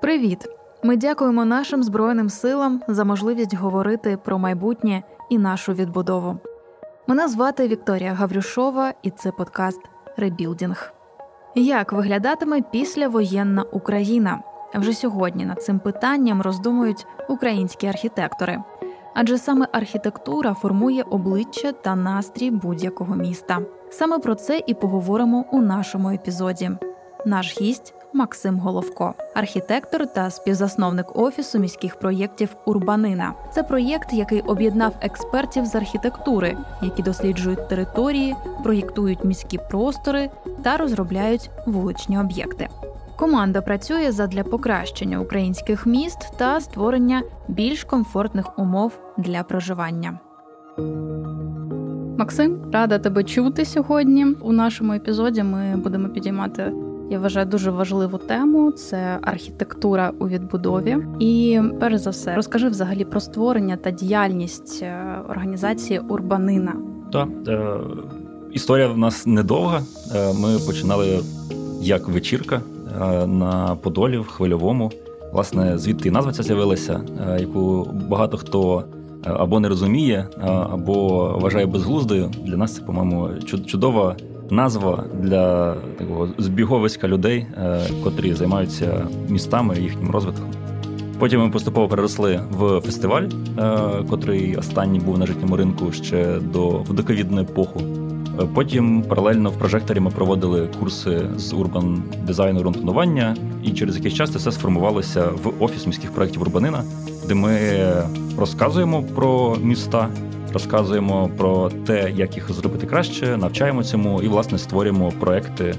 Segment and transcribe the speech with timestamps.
[0.00, 0.48] Привіт!
[0.82, 6.38] Ми дякуємо нашим Збройним силам за можливість говорити про майбутнє і нашу відбудову.
[7.06, 9.80] Мене звати Вікторія Гаврюшова, і це подкаст
[10.16, 10.92] Ребілдінг.
[11.54, 14.40] Як виглядатиме післявоєнна Україна?
[14.74, 18.58] Вже сьогодні над цим питанням роздумують українські архітектори,
[19.14, 23.58] адже саме архітектура формує обличчя та настрій будь-якого міста.
[23.90, 26.70] Саме про це і поговоримо у нашому епізоді.
[27.26, 33.34] Наш гість Максим Головко, архітектор та співзасновник офісу міських проєктів Урбанина.
[33.52, 40.30] Це проєкт, який об'єднав експертів з архітектури, які досліджують території, проєктують міські простори
[40.62, 42.68] та розробляють вуличні об'єкти.
[43.16, 50.18] Команда працює задля покращення українських міст та створення більш комфортних умов для проживання.
[52.18, 54.24] Максим, рада тебе чути сьогодні.
[54.24, 56.72] У нашому епізоді ми будемо підіймати
[57.10, 60.96] я вважаю дуже важливу тему це архітектура у відбудові.
[61.18, 66.72] І перш за все, розкажи взагалі про створення та діяльність е, організації Урбанина.
[67.12, 67.70] Так, е,
[68.52, 69.82] історія в нас недовга.
[70.14, 71.20] Е, ми починали
[71.80, 72.60] як вечірка
[73.00, 74.90] е, на Подолі в хвильовому.
[75.32, 77.00] Власне, звідти назва ця з'явилася,
[77.40, 78.84] яку багато хто.
[79.24, 80.26] Або не розуміє,
[80.72, 82.30] або вважає безглуздою.
[82.44, 83.28] Для нас це, по-моєму,
[83.66, 84.16] чудова
[84.50, 90.46] назва для такого збіговиська людей, е, котрі займаються містами і їхнім розвитком.
[91.18, 93.78] Потім ми поступово переросли в фестиваль, е,
[94.10, 97.80] котрий останній був на житньому ринку ще до вдоковідної епоху.
[98.40, 104.14] Е, потім паралельно в прожекторі ми проводили курси з урбан дизайну рунтонування, і через якийсь
[104.14, 106.82] час це все сформувалося в офіс міських проєктів Урбанина,
[107.28, 107.58] де ми
[108.38, 110.08] розказуємо про міста,
[110.52, 115.74] розказуємо про те, як їх зробити краще, навчаємо цьому і, власне, створюємо проекти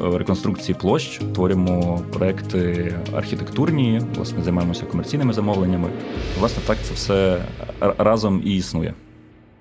[0.00, 5.88] е, реконструкції площ, створюємо проекти архітектурні, власне, займаємося комерційними замовленнями.
[6.38, 7.38] Власне, так це все
[7.98, 8.94] разом і існує.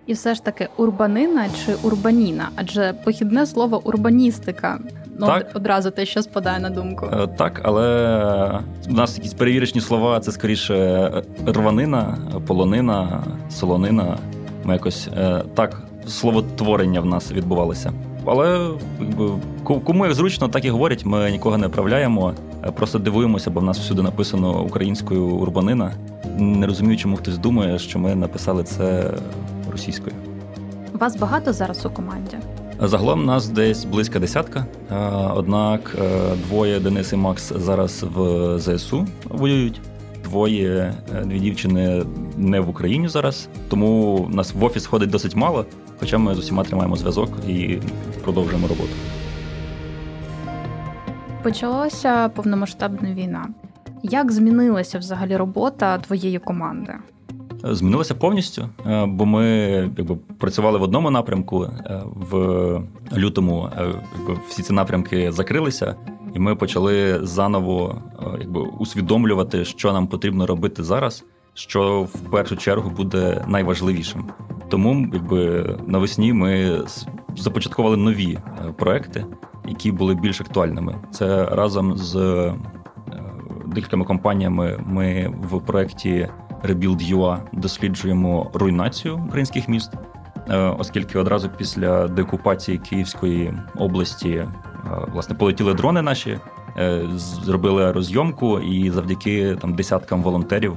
[0.10, 2.50] І все ж таки урбанина чи урбаніна?
[2.56, 4.80] Адже похідне слово урбаністика.
[5.20, 5.52] Ну, так.
[5.54, 7.10] одразу те, що спадає на думку.
[7.14, 11.12] Е, так, але у нас якісь перевірочні слова це скоріше
[11.46, 14.18] рванина, полонина, солонина.
[14.64, 17.94] Ми якось е, так словотворення в нас відбувалося.
[18.26, 18.70] Але
[19.64, 21.06] кому як зручно, так і говорять.
[21.06, 22.34] Ми нікого не правляємо,
[22.66, 25.92] е, просто дивуємося, бо в нас всюди написано українською урбанина.
[26.38, 29.12] Не розумію, чому хтось думає, що ми написали це
[29.72, 30.16] російською.
[30.94, 32.38] Вас багато зараз у команді?
[32.82, 34.66] Загалом нас десь близька десятка.
[34.92, 34.96] Е,
[35.36, 35.98] однак
[36.48, 39.82] двоє Денис і Макс зараз в ЗСУ воюють
[40.30, 42.04] двоє, е, дві дівчини
[42.38, 45.66] не в Україні зараз, тому нас в офіс ходить досить мало,
[46.00, 47.78] хоча ми з усіма тримаємо зв'язок і
[48.24, 48.90] продовжуємо роботу.
[51.44, 53.48] Почалася повномасштабна війна.
[54.04, 56.94] Як змінилася взагалі робота твоєї команди?
[57.64, 59.46] Змінилося повністю, е, бо ми
[59.98, 61.64] якби працювали в одному напрямку.
[61.64, 62.38] Е, в
[63.18, 63.70] лютому
[64.18, 65.96] якби, всі ці напрямки закрилися,
[66.34, 72.58] і ми почали заново е, якби усвідомлювати, що нам потрібно робити зараз, що в першу
[72.58, 74.26] чергу буде найважливішим.
[74.70, 76.82] Тому, якби навесні ми
[77.38, 79.26] започаткували нові е, проекти,
[79.68, 80.96] які були більш актуальними.
[81.12, 82.54] Це разом з е,
[83.66, 84.84] декількома компаніями.
[84.86, 86.30] Ми в проєкті
[86.64, 89.92] Rebuild.ua досліджуємо руйнацію українських міст,
[90.78, 94.46] оскільки одразу після деокупації Київської області
[95.14, 96.40] власне полетіли дрони наші,
[96.78, 100.74] е, зробили розйомку, і завдяки там десяткам волонтерів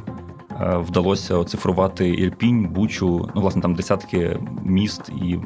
[0.60, 5.38] е, вдалося оцифрувати Ірпінь, Бучу, ну власне там десятки міст і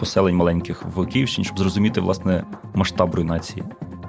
[0.00, 3.64] поселень маленьких в Київщині, щоб зрозуміти власне масштаб руйнації.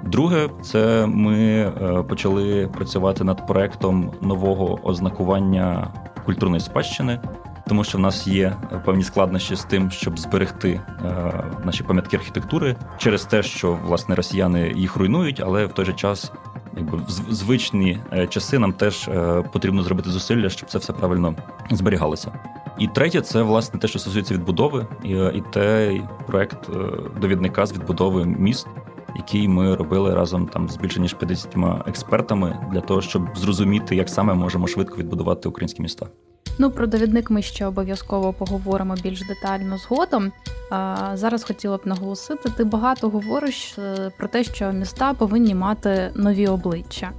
[0.06, 5.92] Друге, це ми е, почали працювати над проектом нового ознакування
[6.24, 7.20] культурної спадщини
[7.68, 11.32] тому що в нас є певні складнощі з тим, щоб зберегти е,
[11.64, 16.32] наші пам'ятки архітектури через те, що власне росіяни їх руйнують, але в той же час.
[16.76, 21.34] Якби в звичні е, часи нам теж е, потрібно зробити зусилля, щоб це все правильно
[21.70, 22.32] зберігалося.
[22.78, 26.70] І третє, це власне те, що стосується відбудови, і і те проект
[27.20, 28.66] довідника з відбудови міст,
[29.16, 31.56] який ми робили разом там з більше ніж 50
[31.86, 36.06] експертами для того, щоб зрозуміти, як саме можемо швидко відбудувати українські міста.
[36.58, 40.32] Ну про довідник ми ще обов'язково поговоримо більш детально згодом.
[40.70, 46.10] А Зараз хотіла б наголосити, ти багато говориш е, про те, що міста повинні мати
[46.14, 47.10] нові обличчя.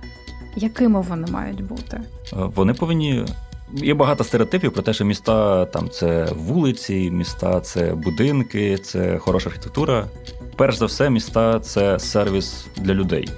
[0.56, 2.02] Якими вони мають бути?
[2.34, 3.26] Е, вони повинні.
[3.74, 9.50] Є багато стереотипів про те, що міста там це вулиці, міста це будинки, це хороша
[9.50, 10.08] архітектура.
[10.56, 13.30] Перш за все, міста це сервіс для людей.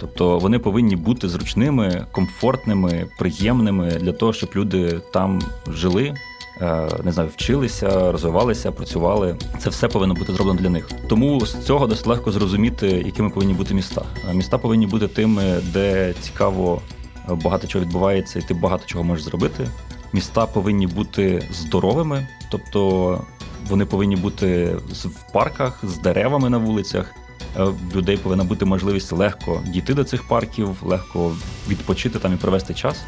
[0.00, 6.14] Тобто вони повинні бути зручними, комфортними, приємними для того, щоб люди там жили.
[6.60, 9.36] Е, не знаю, вчилися, розвивалися, працювали.
[9.58, 10.90] Це все повинно бути зроблено для них.
[11.08, 14.02] Тому з цього досить легко зрозуміти, якими повинні бути міста.
[14.34, 16.82] Міста повинні бути тими, де цікаво
[17.28, 19.68] багато чого відбувається, і ти багато чого можеш зробити.
[20.12, 23.24] Міста повинні бути здоровими, тобто
[23.68, 27.14] вони повинні бути в парках з деревами на вулицях.
[27.56, 31.36] Е, людей повинна бути можливість легко дійти до цих парків, легко
[31.68, 33.04] відпочити там і провести час.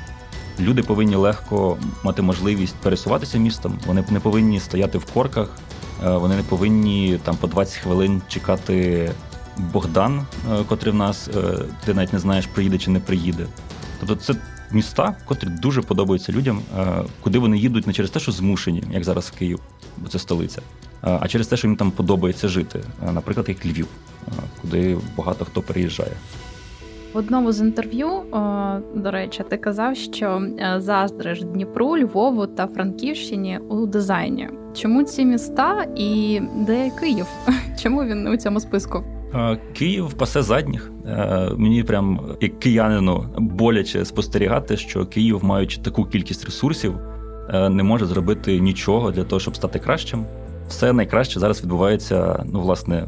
[0.61, 3.79] Люди повинні легко мати можливість пересуватися містом.
[3.87, 5.59] Вони не повинні стояти в корках,
[6.05, 9.11] е, вони не повинні там по 20 хвилин чекати
[9.57, 11.31] Богдан, е, котрий в нас
[11.85, 13.47] ти навіть не знаєш, приїде чи не приїде.
[14.01, 14.35] Тобто, це
[14.73, 16.63] міста, котрі дуже подобаються людям,
[17.21, 19.61] куди вони їдуть не через те, що змушені, як зараз в Київ,
[19.99, 20.63] бо це столиця,
[21.03, 22.81] а через те, що їм там подобається жити.
[23.13, 23.87] Наприклад, як Львів,
[24.63, 26.13] куди багато хто переїжджає.
[27.13, 28.09] В одному з інтерв'ю,
[28.95, 30.43] до речі, ти казав, що
[30.77, 34.49] заздриш Дніпру, Львову та Франківщині у дизайні.
[34.75, 37.27] Чому ці міста і де Київ?
[37.83, 39.05] Чому він у цьому списку?
[39.73, 40.91] Київ пасе задніх.
[41.57, 46.95] Мені прям як киянину боляче спостерігати, що Київ, маючи таку кількість ресурсів,
[47.71, 50.25] не може зробити нічого для того, щоб стати кращим.
[50.71, 53.07] Все найкраще зараз відбувається, ну, власне,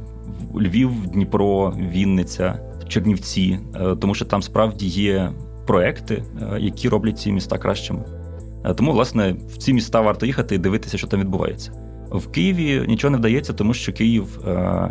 [0.54, 5.32] Львів, Дніпро, Вінниця, Чернівці, е, тому що там справді є
[5.66, 6.24] проекти,
[6.58, 8.04] які роблять ці міста кращими.
[8.76, 11.72] Тому, власне, в ці міста варто їхати і дивитися, що там відбувається.
[12.10, 14.40] В Києві нічого не вдається, тому що Київ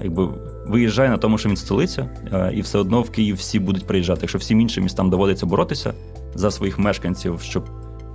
[0.03, 0.29] якби
[0.67, 4.19] виїжджає на тому, що він столиця, е, і все одно в Київ всі будуть приїжджати.
[4.21, 5.93] Якщо всім іншим містам доводиться боротися
[6.35, 7.63] за своїх мешканців, щоб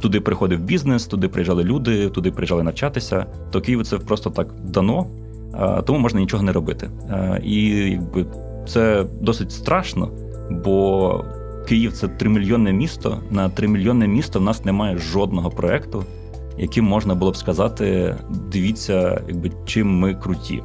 [0.00, 5.06] туди приходив бізнес, туди приїжджали люди, туди приїжджали навчатися, то Києву це просто так дано,
[5.86, 6.90] тому можна нічого не робити.
[7.44, 8.26] І якби
[8.68, 10.10] це досить страшно,
[10.50, 11.24] бо
[11.68, 13.20] Київ це тримільйонне місто.
[13.30, 16.04] На тримільйонне місто в нас немає жодного проекту,
[16.58, 18.16] яким можна було б сказати:
[18.52, 20.62] дивіться, якби чим ми круті.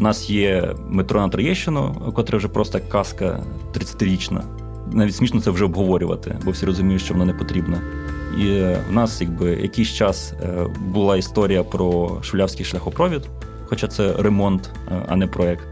[0.00, 3.40] У нас є метро на Троєщину, котре вже просто казка
[3.74, 4.42] 30-річна.
[4.92, 7.76] Навіть смішно це вже обговорювати, бо всі розуміють, що воно не потрібно.
[8.38, 13.22] І в нас, якби якийсь час е, була історія про шулявський шляхопровід,
[13.64, 15.66] хоча це ремонт, е, а не проект.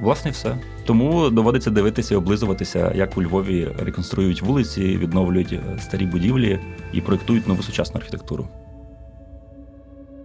[0.00, 0.58] Власне, все.
[0.86, 6.58] Тому доводиться дивитися і облизуватися, як у Львові реконструюють вулиці, відновлюють е, старі будівлі
[6.92, 8.48] і проєктують нову сучасну архітектуру.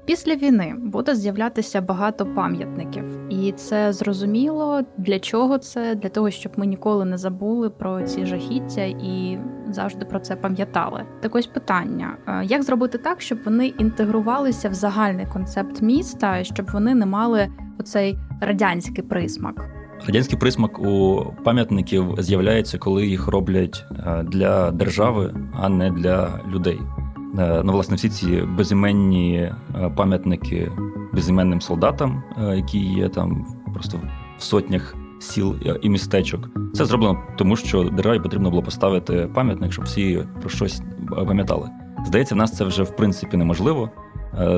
[0.08, 5.96] Після війни буде з'являтися багато пам'ятників, і це зрозуміло для чого це?
[5.96, 9.40] Для того, щоб ми ніколи не забули про ці жахіття і
[9.70, 11.04] завжди про це пам'ятали.
[11.22, 16.72] Так ось питання: е, як зробити так, щоб вони інтегрувалися в загальний концепт міста, щоб
[16.72, 17.48] вони не мали
[17.80, 19.66] оцей радянський присмак?
[20.06, 26.80] Радянський присмак у пам'ятників з'являється, коли їх роблять е, для держави, а не для людей.
[27.40, 29.54] Е, ну, власне, всі ці безіменні е,
[29.96, 30.72] пам'ятники
[31.14, 34.00] безіменним солдатам, е, які є там просто
[34.38, 36.50] в сотнях сіл і містечок.
[36.74, 41.70] Це зроблено тому, що державі потрібно було поставити пам'ятник, щоб всі про щось пам'ятали.
[42.06, 43.90] Здається, в нас це вже в принципі неможливо,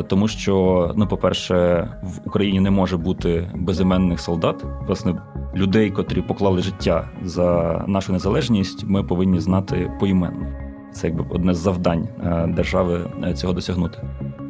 [0.08, 5.16] тому що, ну, по-перше, в Україні не може бути безіменних солдат, власне,
[5.56, 10.69] людей, котрі поклали життя за нашу незалежність, ми повинні знати поіменно.
[10.92, 13.98] Це якби одне з завдань е, держави е, цього досягнути.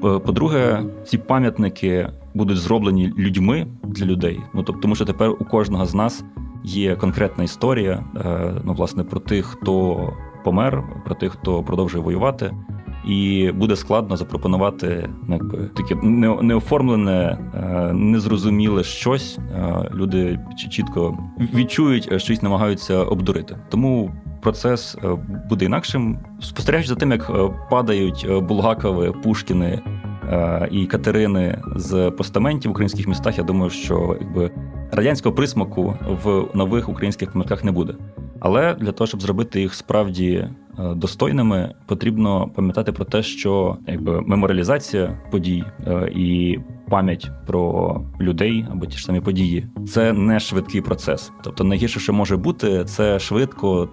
[0.02, 4.40] По-друге, ці пам'ятники будуть зроблені людьми для людей.
[4.54, 6.24] Ну тобто, тому що тепер у кожного з нас
[6.64, 10.00] є конкретна історія, е, ну власне про тих, хто
[10.44, 12.54] помер, про тих, хто продовжує воювати.
[13.08, 15.96] І буде складно запропонувати ну, якби таке
[16.42, 17.38] неоформлене,
[17.94, 19.40] незрозуміле щось.
[19.94, 21.18] Люди чітко
[21.54, 23.58] відчують, щось намагаються обдурити.
[23.70, 25.18] Тому процес е,
[25.50, 26.20] буде інакшим.
[26.42, 29.80] Спостерігаючи за тим, як е, падають е, Булгакови, Пушкіни
[30.72, 34.52] і Катерини з постаментів в українських містах, я думаю, що якби
[34.92, 37.94] радянського присмаку в нових українських пам'ятках не буде.
[38.40, 40.48] Але для того, щоб зробити їх справді
[40.96, 45.64] достойними, потрібно пам'ятати про те, що якби меморіалізація подій
[46.16, 51.32] і пам'ять про людей або ті ж самі події це не швидкий процес.
[51.44, 53.90] Тобто найгірше, що може бути, це швидко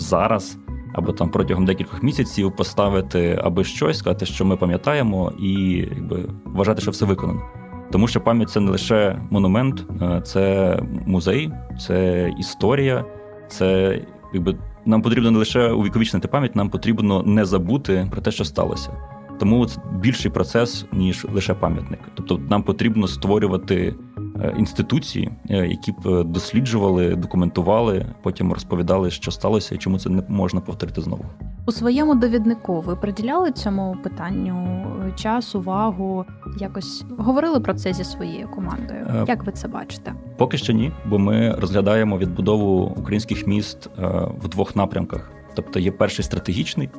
[0.00, 0.58] зараз
[0.92, 5.52] або там протягом декількох місяців поставити аби щось, сказати, що ми пам'ятаємо, і
[5.90, 7.42] якби вважати, що все виконано.
[7.90, 10.76] Тому що пам'ять це не лише монумент, е, це
[11.06, 11.50] музей,
[11.80, 13.04] це історія,
[13.48, 14.00] це
[14.34, 18.90] якби нам потрібно не лише увіковічнити пам'ять, нам потрібно не забути про те, що сталося.
[19.38, 22.00] Тому це більший процес, ніж лише пам'ятник.
[22.14, 23.94] Тобто нам потрібно створювати
[24.58, 31.00] інституції, які б досліджували, документували, потім розповідали, що сталося і чому це не можна повторити
[31.00, 31.24] знову.
[31.66, 36.24] У своєму довіднику ви приділяли цьому питанню час, увагу,
[36.60, 39.24] якось говорили про це зі своєю командою.
[39.28, 40.14] Як ви це бачите?
[40.36, 43.90] Поки що ні, бо ми розглядаємо відбудову українських міст
[44.42, 45.30] в двох напрямках.
[45.54, 46.90] Тобто є перший стратегічний,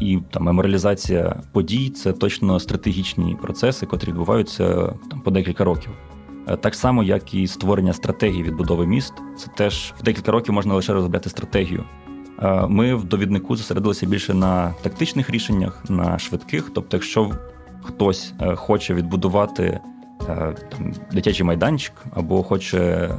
[0.00, 5.90] і там меморіалізація подій це точно стратегічні процеси, котрі відбуваються там по декілька років.
[6.60, 10.92] Так само, як і створення стратегії відбудови міст, це теж в декілька років можна лише
[10.92, 11.84] розробляти стратегію.
[12.68, 16.70] Ми в довіднику зосередилися більше на тактичних рішеннях, на швидких.
[16.74, 17.30] Тобто, якщо
[17.82, 19.80] хтось е, хоче відбудувати
[20.28, 23.10] е, там, дитячий майданчик або хоче е,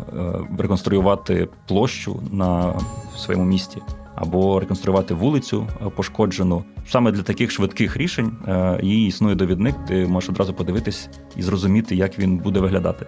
[0.58, 2.80] реконструювати площу на
[3.18, 3.82] своєму місті
[4.15, 6.63] або реконструювати вулицю е, пошкоджену.
[6.88, 11.96] Саме для таких швидких рішень е, її існує довідник, ти можеш одразу подивитись і зрозуміти,
[11.96, 13.05] як він буде виглядати.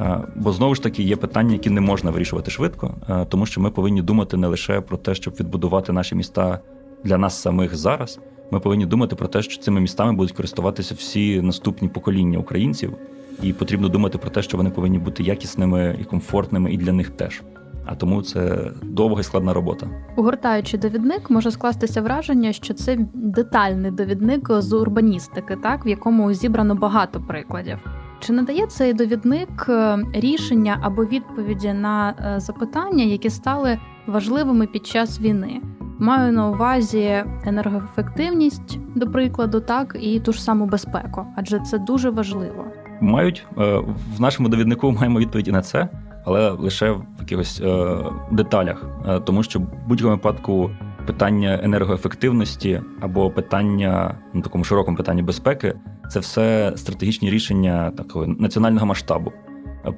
[0.00, 2.94] Е, бо знову ж таки є питання, які не можна вирішувати швидко,
[3.28, 6.60] тому що ми повинні думати не лише про те, щоб відбудувати наші міста
[7.04, 8.20] для нас самих зараз.
[8.50, 12.94] Ми повинні думати про те, що цими містами будуть користуватися всі наступні покоління українців,
[13.42, 17.10] і потрібно думати про те, що вони повинні бути якісними і комфортними, і для них
[17.10, 17.42] теж.
[17.86, 19.86] А тому це довга і складна робота.
[20.16, 26.74] Угортаючи довідник, може скластися враження, що це детальний довідник з урбаністики, так в якому зібрано
[26.74, 27.78] багато прикладів.
[28.20, 34.86] Чи надає цей довідник е, рішення або відповіді на е, запитання, які стали важливими під
[34.86, 35.60] час війни?
[35.98, 42.10] Маю на увазі енергоефективність, до прикладу, так і ту ж саму безпеку, адже це дуже
[42.10, 42.64] важливо.
[43.00, 43.78] Мають е,
[44.16, 45.88] в нашому довіднику маємо відповіді на це
[46.24, 47.96] але лише в якихось е,
[48.30, 50.70] деталях, е, тому що в будь-якому випадку
[51.06, 55.74] питання енергоефективності або питання на такому широкому питанні безпеки
[56.10, 59.32] це все стратегічні рішення такого національного масштабу.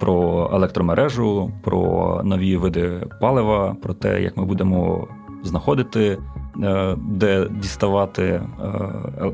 [0.01, 5.09] Про електромережу, про нові види палива, про те, як ми будемо
[5.43, 6.19] знаходити
[6.97, 8.43] де діставати е,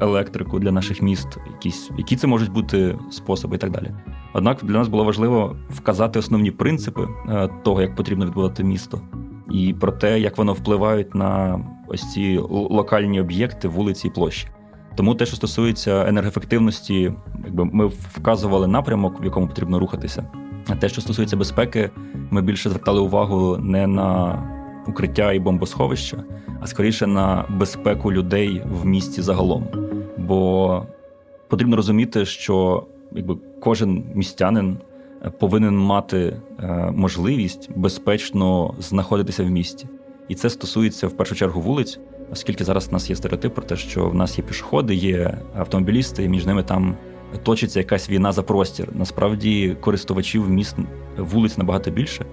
[0.01, 3.91] електрику для наших міст, якісь які це можуть бути способи і так далі.
[4.33, 9.01] Однак для нас було важливо вказати основні принципи е, того, як потрібно відбудувати місто,
[9.51, 14.49] і про те, як воно впливають на ось ці локальні об'єкти, вулиці і площі.
[14.97, 17.13] Тому те, що стосується енергоефективності,
[17.45, 20.25] якби ми вказували напрямок, в якому потрібно рухатися.
[20.69, 21.91] А те, що стосується безпеки,
[22.31, 24.39] ми більше звертали увагу не на
[24.91, 26.25] укриття і бомбосховища,
[26.61, 29.67] а скоріше на безпеку людей в місті загалом.
[30.17, 30.83] Бо
[31.49, 34.79] потрібно розуміти, що якби кожен містянин
[35.39, 39.89] повинен мати е, можливість безпечно знаходитися в місті.
[40.29, 41.99] І це стосується в першу чергу вулиць,
[42.33, 46.25] оскільки зараз у нас є стереотип про те, що в нас є пішоходи, є автомобілісти,
[46.25, 46.97] і між ними там
[47.43, 48.89] точиться якась війна за простір.
[48.93, 50.77] Насправді користувачів міст
[51.19, 52.25] вулиць набагато більше.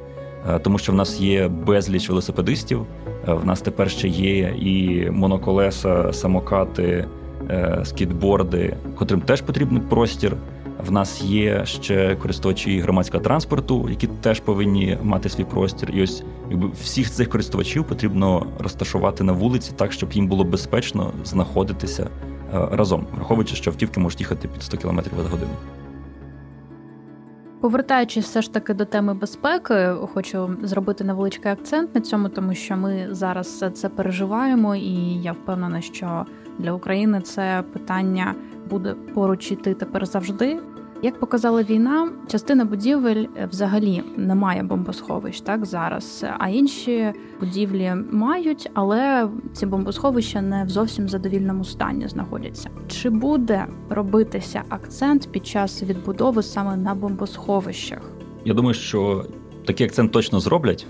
[0.49, 2.85] Е, тому що в нас є безліч велосипедистів.
[3.27, 7.05] Е, в нас тепер ще є і моноколеса, самокати,
[7.49, 10.35] е, скітборди, котрим теж потрібен простір.
[10.87, 15.89] В нас є ще користувачі громадського транспорту, які теж повинні мати свій простір.
[15.93, 21.11] І ось якби всіх цих користувачів потрібно розташувати на вулиці так, щоб їм було безпечно
[21.23, 22.09] знаходитися
[22.53, 25.51] разом, враховуючи, що автівки можуть їхати під 100 км за годину.
[27.61, 32.77] Повертаючись все ж таки до теми безпеки, хочу зробити невеличкий акцент на цьому, тому що
[32.77, 36.25] ми зараз це переживаємо, і я впевнена, що
[36.59, 38.35] для України це питання
[38.69, 40.59] буде поруч іти тепер завжди.
[41.01, 47.93] Як показала війна, частина будівель е, взагалі не має бомбосховищ так зараз, а інші будівлі
[48.11, 52.69] мають, але ці бомбосховища не в зовсім задовільному стані знаходяться.
[52.87, 58.01] Чи буде робитися акцент під час відбудови саме на бомбосховищах?
[58.45, 59.25] Я думаю, що
[59.67, 60.87] такий акцент точно зроблять,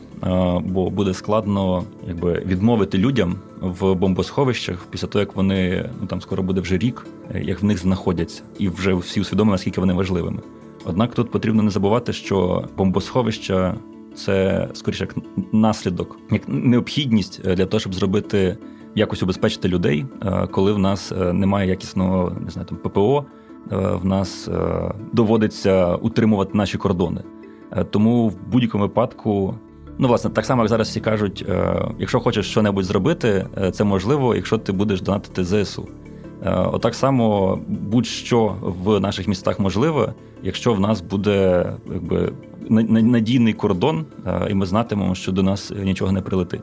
[0.65, 6.43] бо буде складно якби відмовити людям в бомбосховищах після того, як вони ну там скоро
[6.43, 7.07] буде вже рік,
[7.41, 10.39] як в них знаходяться, і вже всі усвідомили, наскільки вони важливими.
[10.85, 13.75] Однак тут потрібно не забувати, що бомбосховища
[14.15, 15.15] це скоріше як
[15.51, 18.57] наслідок, як необхідність для того, щоб зробити
[18.95, 20.05] якось убезпечити людей,
[20.51, 23.25] коли в нас немає якісного не знаю, там ППО.
[23.71, 24.49] В нас
[25.13, 27.21] доводиться утримувати наші кордони.
[27.71, 29.53] Е, тому в будь-якому випадку,
[29.97, 33.83] ну власне, так само як зараз всі кажуть, е, якщо хочеш щось зробити, е, це
[33.83, 35.87] можливо, якщо ти будеш донатити ЗСУ.
[36.45, 42.33] Отак само будь-що в наших містах можливе, якщо в нас буде якби
[42.69, 44.05] надійний кордон,
[44.49, 46.61] і ми знатимемо, що до нас нічого не прилетить.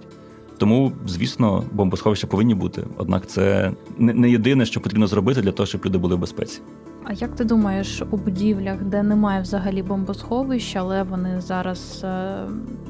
[0.58, 2.84] Тому, звісно, бомбосховища повинні бути.
[2.96, 6.61] Однак це не єдине, що потрібно зробити для того, щоб люди були в безпеці.
[7.04, 12.34] А як ти думаєш у будівлях, де немає взагалі бомбосховища, але вони зараз е,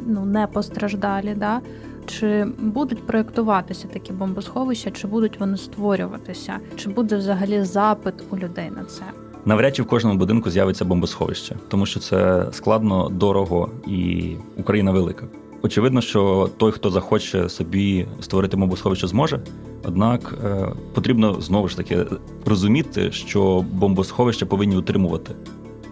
[0.07, 1.61] ну не постраждалі, да?
[2.07, 8.71] Чи будуть проєктуватися такі бомбосховища, чи будуть вони створюватися, чи буде взагалі запит у людей
[8.71, 9.03] на це?
[9.45, 15.27] Навряд чи в кожному будинку з'явиться бомбосховище, тому що це складно, дорого і Україна велика.
[15.65, 19.41] Очевидно, що той, хто захоче собі створити бомбосховище, зможе.
[19.85, 22.05] Однак е, потрібно знову ж таки
[22.47, 25.35] розуміти, що бомбосховища повинні утримувати.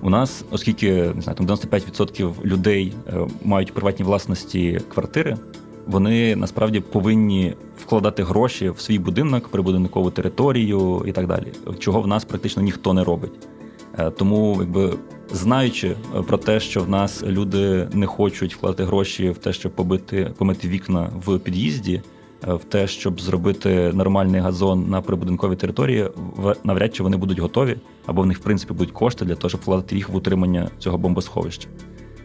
[0.02, 5.36] У нас, оскільки не знаю, там 95% людей е, мають приватні власності квартири,
[5.86, 11.46] вони насправді повинні вкладати гроші в свій будинок, прибудинкову територію і так далі,
[11.78, 13.32] чого в нас практично ніхто не робить.
[13.98, 14.94] Е, тому, якби
[15.30, 19.72] знаючи е, про те, що в нас люди не хочуть вкладати гроші в те, щоб
[19.72, 22.02] побити помити вікна в під'їзді,
[22.48, 26.08] е, в те, щоб зробити нормальний газон на прибудинковій території,
[26.64, 29.60] навряд чи вони будуть готові, або в них в принципі будуть кошти для того, щоб
[29.60, 31.68] вкладати їх в утримання цього бомбосховища.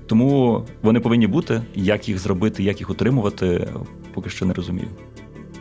[0.05, 1.61] Тому вони повинні бути.
[1.75, 3.69] Як їх зробити, як їх утримувати,
[4.13, 4.87] поки що не розумію.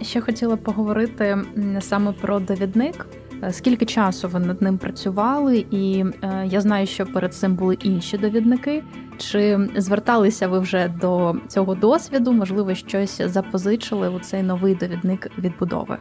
[0.03, 1.39] Ще хотіла поговорити
[1.81, 3.07] саме про довідник.
[3.43, 7.75] Е, скільки часу ви над ним працювали, і е, я знаю, що перед цим були
[7.75, 8.83] інші довідники.
[9.17, 12.33] Чи зверталися ви вже до цього досвіду?
[12.33, 15.97] Можливо, щось запозичили у цей новий довідник відбудови?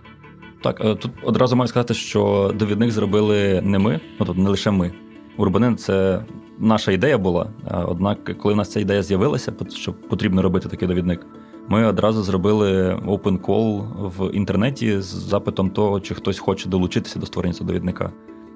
[0.62, 4.72] Так, е, тут одразу маю сказати, що довідник зробили не ми, ну тобто не лише
[4.72, 4.92] ми.
[5.38, 6.22] Урбанин це
[6.60, 7.50] наша ідея була.
[7.88, 11.26] Однак, коли в нас ця ідея з'явилася, що потрібно робити такий довідник,
[11.70, 13.86] ми одразу зробили open call
[14.18, 18.12] в інтернеті з запитом того, чи хтось хоче долучитися до створення довідника.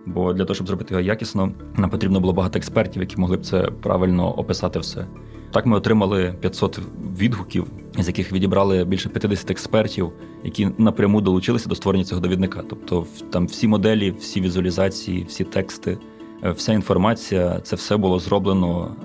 [0.05, 3.45] Бо для того, щоб зробити його якісно, нам потрібно було багато експертів, які могли б
[3.45, 5.07] це правильно описати все.
[5.51, 6.79] Так ми отримали 500
[7.19, 7.67] відгуків,
[7.99, 10.11] з яких відібрали більше 50 експертів,
[10.43, 12.63] які напряму долучилися до створення цього довідника.
[12.69, 15.97] Тобто, там всі моделі, всі візуалізації, всі тексти,
[16.43, 18.95] е, вся інформація це все було зроблено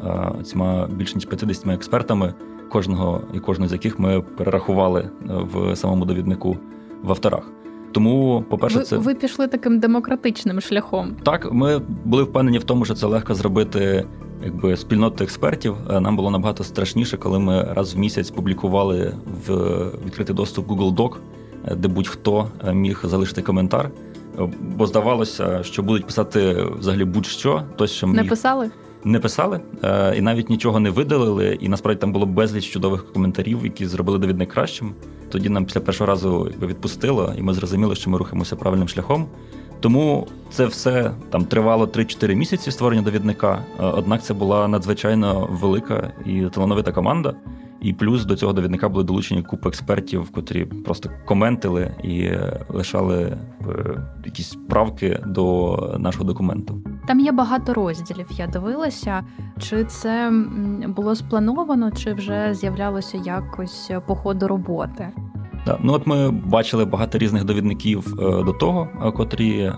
[0.41, 2.35] е, цими більш ніж 50 експертами
[2.75, 6.57] кожного і кожного з яких ми перерахували е, в самому довіднику
[7.03, 7.51] в авторах.
[7.93, 11.17] Тому, по-перше, ви, це ви пішли таким демократичним шляхом.
[11.23, 14.07] Так, ми були впевнені в тому, що це легко зробити,
[14.45, 15.77] якби спільноту експертів.
[15.91, 19.15] Е, нам було набагато страшніше, коли ми раз в місяць публікували
[19.47, 21.17] в відкритий доступ Google Doc,
[21.65, 23.91] е, де будь-хто міг залишити коментар.
[24.61, 28.17] Бо здавалося, що будуть писати взагалі будь-що, то що міг...
[28.17, 28.71] не писали
[29.05, 31.59] не писали е, і навіть нічого не видалили.
[31.61, 34.95] І насправді там було безліч чудових коментарів, які зробили довідник кращим.
[35.29, 39.27] Тоді нам після першого разу відпустило, і ми зрозуміли, що ми рухаємося правильним шляхом.
[39.81, 43.65] Тому це все там тривало 3-4 місяці створення довідника.
[43.81, 47.35] Е, однак це була надзвичайно велика і талановита команда.
[47.81, 53.39] І плюс до цього довідника були долучені купи експертів, котрі просто коментили і е, лишали
[54.25, 56.83] якісь правки до нашого документу.
[57.07, 58.27] Там є багато розділів.
[58.31, 59.23] Я дивилася,
[59.59, 60.33] чи це
[60.87, 65.09] було сплановано, чи вже з'являлося якось по ходу роботи.
[65.81, 69.73] Ну от ми бачили багато різних довідників е, до того, котрі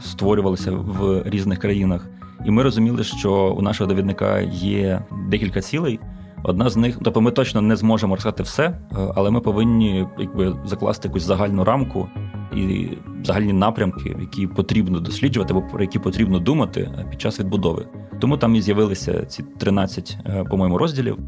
[0.00, 2.08] створювалися в різних країнах,
[2.46, 6.00] і ми розуміли, що у нашого довідника є декілька цілей.
[6.42, 8.76] Одна з них, тобто ми точно не зможемо розказати все, е,
[9.14, 12.08] але ми повинні якби закласти якусь загальну рамку
[12.56, 12.88] і
[13.24, 17.86] загальні напрямки, які потрібно досліджувати, або про які потрібно думати е, під час відбудови.
[18.20, 21.18] Тому там і з'явилися ці 13, е, по-моєму, розділів,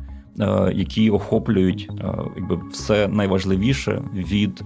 [0.73, 1.91] які охоплюють
[2.37, 4.65] якби все найважливіше від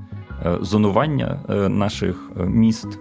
[0.61, 2.99] зонування наших міст,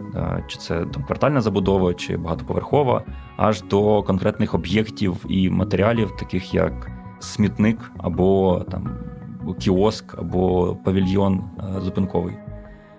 [0.48, 3.04] чи це там квартальна забудова, чи багатоповерхова,
[3.38, 8.98] аж до конкретних об'єктів і матеріалів, таких як смітник або там
[9.60, 12.36] кіоск, або павільйон е, зупинковий.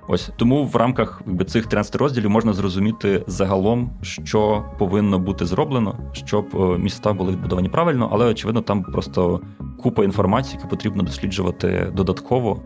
[0.09, 5.99] Ось тому в рамках якби, цих 13 розділів можна зрозуміти загалом, що повинно бути зроблено,
[6.12, 9.40] щоб е, міста були відбудовані правильно, але очевидно, там просто
[9.83, 12.61] купа інформації, яку потрібно досліджувати додатково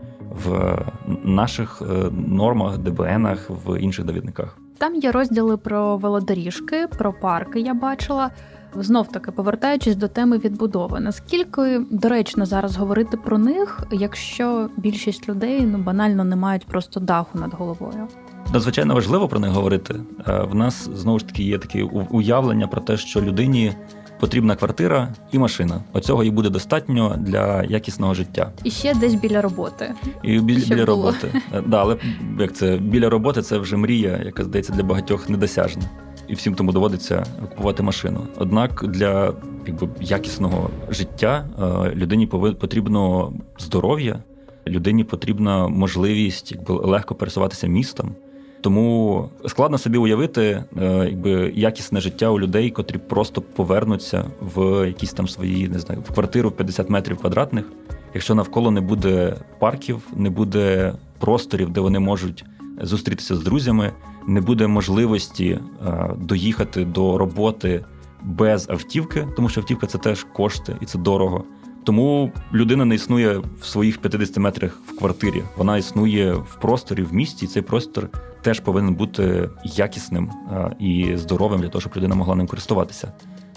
[0.45, 0.77] в
[1.23, 4.57] наших е, нормах, ДБНах, в інших довідниках.
[4.77, 7.59] Там є розділи про велодоріжки, про парки.
[7.59, 8.31] Я бачила.
[8.75, 15.61] Знов таки повертаючись до теми відбудови, наскільки доречно зараз говорити про них, якщо більшість людей
[15.61, 18.07] ну банально не мають просто даху над головою?
[18.53, 19.95] Надзвичайно важливо про них говорити.
[20.27, 23.73] Е, в нас знову ж таки є таке уявлення про те, що людині
[24.19, 25.81] потрібна квартира і машина.
[25.93, 28.51] Оцього і буде достатньо для якісного життя.
[28.63, 29.93] І ще десь біля роботи.
[30.23, 31.41] І біля, біля роботи.
[31.53, 31.97] Е, да, але
[32.39, 35.83] як це біля роботи, це вже мрія, яка здається для багатьох недосяжна
[36.29, 38.27] і всім тому доводиться купувати машину.
[38.37, 39.33] Однак для
[39.67, 42.27] якби якісного життя е, людині
[42.59, 44.23] потрібно здоров'я,
[44.67, 48.15] людині потрібна можливість якби легко пересуватися містом.
[48.61, 50.65] Тому складно собі уявити, е,
[51.05, 56.13] якби якісне життя у людей, котрі просто повернуться в якісь там свої, не знаю, в
[56.13, 57.65] квартиру 50 метрів квадратних,
[58.13, 62.45] якщо навколо не буде парків, не буде просторів, де вони можуть
[62.81, 63.91] зустрітися з друзями,
[64.27, 67.85] не буде можливості е, доїхати до роботи
[68.23, 71.43] без автівки, тому що автівка це теж кошти і це дорого.
[71.83, 75.43] Тому людина не існує в своїх 50 метрах в квартирі.
[75.57, 78.09] Вона існує в просторі, в місті, і цей простор
[78.41, 80.31] теж повинен бути якісним
[80.79, 83.11] і здоровим для того, щоб людина могла ним користуватися.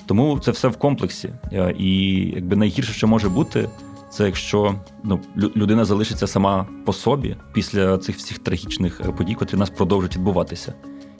[0.07, 1.31] Тому це все в комплексі.
[1.79, 3.69] І якби найгірше, що може бути,
[4.13, 9.59] це якщо ну, людина залишиться сама по собі після цих всіх трагічних е, подій, котрі
[9.59, 10.75] нас продовжують відбуватися.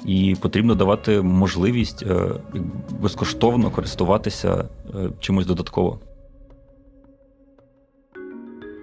[0.07, 2.31] І потрібно давати можливість е,
[3.01, 6.01] безкоштовно користуватися е, чимось додатково.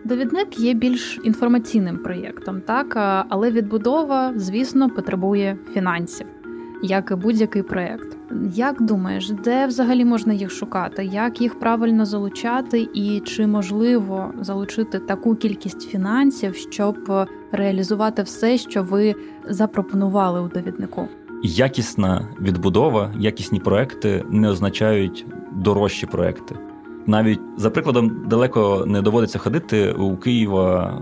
[0.06, 2.95] Довідник є більш інформаційним проєктом, так
[3.30, 6.28] але відбудова, звісно, потребує фінансів,
[6.84, 8.18] як і будь-який проєкт.
[8.54, 11.06] Як думаєш, де взагалі можна їх шукати?
[11.06, 18.84] Як їх правильно залучати, і чи можливо залучити таку кількість фінансів, щоб реалізувати все, що
[18.84, 19.15] ви
[19.50, 21.08] запропонували у довіднику?
[21.44, 26.56] Якісна відбудова, якісні проекти не означають дорожчі проекти
[27.10, 29.92] навіть за прикладом далеко не доводиться ходити.
[29.92, 31.02] У Києва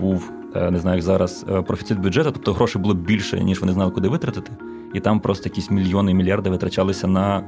[0.00, 3.72] був е, не знаю, як зараз е, профіцит бюджету, тобто грошей було більше, ніж вони
[3.72, 4.52] знали, куди витратити.
[4.96, 7.42] І там просто якісь мільйони і мільярди витрачалися на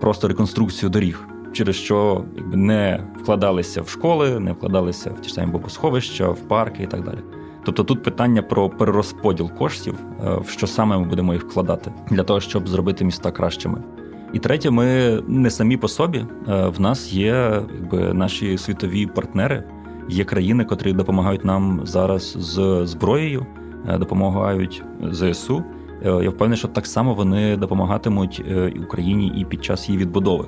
[0.00, 5.34] просто реконструкцію доріг, через що якби не вкладалися в школи, не вкладалися в ті ж
[5.34, 7.18] самі бомбосховища, в парки і так далі.
[7.64, 9.94] Тобто тут питання про перерозподіл коштів,
[10.24, 13.82] е, в що саме ми будемо їх вкладати для того, щоб зробити міста кращими.
[14.32, 16.18] І третє, ми не самі по собі.
[16.18, 19.64] Е, в нас є якби наші світові партнери,
[20.08, 23.46] є країни, котрі допомагають нам зараз з зброєю,
[23.88, 25.64] е, допомагають ЗСУ.
[26.04, 28.44] Е, я впевнений, що так само вони допомагатимуть
[28.82, 30.44] Україні і під час її відбудови.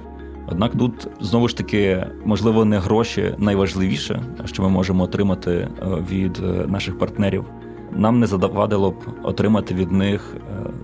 [0.50, 5.68] Однак тут знову ж таки можливо не гроші найважливіше, що ми можемо отримати
[6.10, 7.44] від наших партнерів.
[7.92, 10.36] Нам не завадило б отримати від них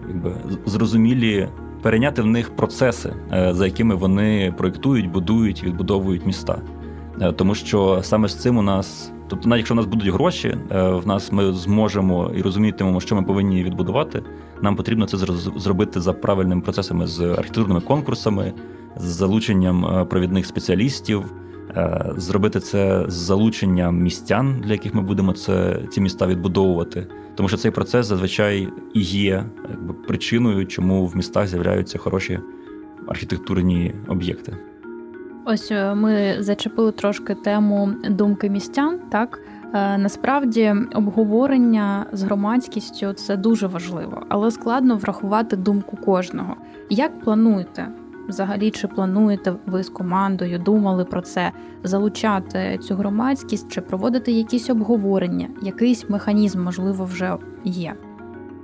[0.09, 0.33] якби
[0.67, 1.49] зрозумілі
[1.85, 6.59] перейняти в них процеси, е, за якими вони проєктують, будують, відбудовують міста.
[7.21, 10.57] Е, тому що саме з цим у нас, тобто, навіть якщо у нас будуть гроші,
[10.71, 14.23] е, в нас ми зможемо і розумітимемо, що ми повинні відбудувати.
[14.63, 15.17] Нам потрібно це
[15.57, 18.53] зробити за правильними процесами з архітектурними конкурсами,
[18.97, 21.25] з залученням провідних спеціалістів.
[22.17, 27.59] Зробити це з залученням містян, для яких ми будемо це ці міста відбудовувати, тому що
[27.59, 32.39] цей процес зазвичай і є якби, причиною, чому в містах з'являються хороші
[33.07, 34.57] архітектурні об'єкти.
[35.47, 38.99] Ось е, ми зачепили трошки тему думки містян.
[39.11, 46.57] Так е, насправді обговорення з громадськістю це дуже важливо, але складно врахувати думку кожного.
[46.91, 47.89] Як плануєте
[48.29, 51.53] Взагалі, чи плануєте ви з командою, думали про це
[51.85, 55.49] залучати цю громадськість, чи проводити якісь обговорення?
[55.63, 57.95] Якийсь механізм, можливо, вже є?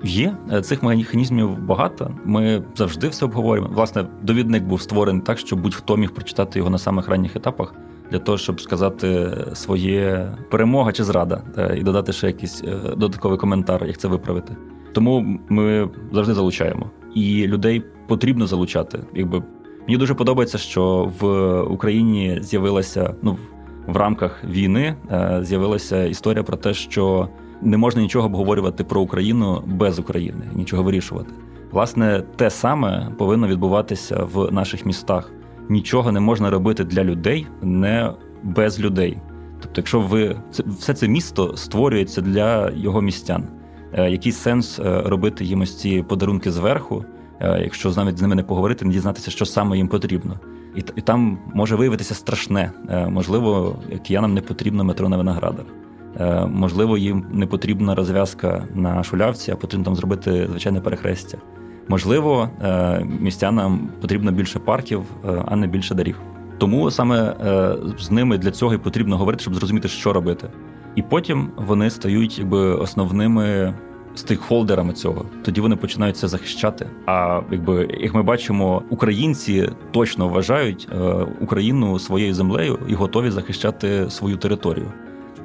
[0.05, 2.11] Є е, цих механізмів багато.
[2.25, 3.75] Ми завжди все обговорюємо.
[3.75, 7.75] Власне, довідник був створений так, щоб будь-хто міг прочитати його на самих ранніх етапах,
[8.11, 13.39] для того, щоб сказати своє перемога чи зрада, е, і додати ще якийсь е, додатковий
[13.39, 14.57] коментар, як це виправити.
[14.93, 19.01] Тому ми завжди залучаємо і людей потрібно залучати.
[19.15, 19.43] Якби
[19.81, 23.37] мені дуже подобається, що в Україні з'явилася ну
[23.87, 27.29] в рамках війни е, з'явилася історія про те, що
[27.63, 31.31] не можна нічого обговорювати про Україну без України, нічого вирішувати.
[31.71, 35.33] Власне, те саме повинно відбуватися в наших містах.
[35.69, 39.19] Нічого не можна робити для людей, не без людей.
[39.61, 43.45] Тобто, якщо ви це все це місто створюється для його містян,
[43.93, 47.05] е, який сенс е, робити їм ось ці подарунки зверху?
[47.41, 50.41] Е, якщо навіть з ними не поговорити, не дізнатися, що саме їм потрібно.
[50.77, 52.73] І і там може виявитися страшне.
[53.09, 55.65] Можливо, киянам не потрібно метро на виноградар.
[56.49, 61.39] Можливо, їм не потрібна розв'язка на шулявці, а потрібно там зробити звичайне перехрестя.
[61.91, 62.49] Можливо,
[63.21, 65.03] містянам потрібно більше парків,
[65.47, 66.17] а не більше доріг.
[66.59, 67.35] Тому саме
[67.99, 70.49] з ними для цього і потрібно говорити, щоб зрозуміти, що робити.
[70.97, 73.75] І потім вони стають якби основними
[74.15, 76.87] стейкхолдерами цього, тоді вони починають це захищати.
[77.07, 80.97] А якби як ми бачимо, українці точно вважають е,
[81.41, 84.87] Україну своєю землею і готові захищати свою територію.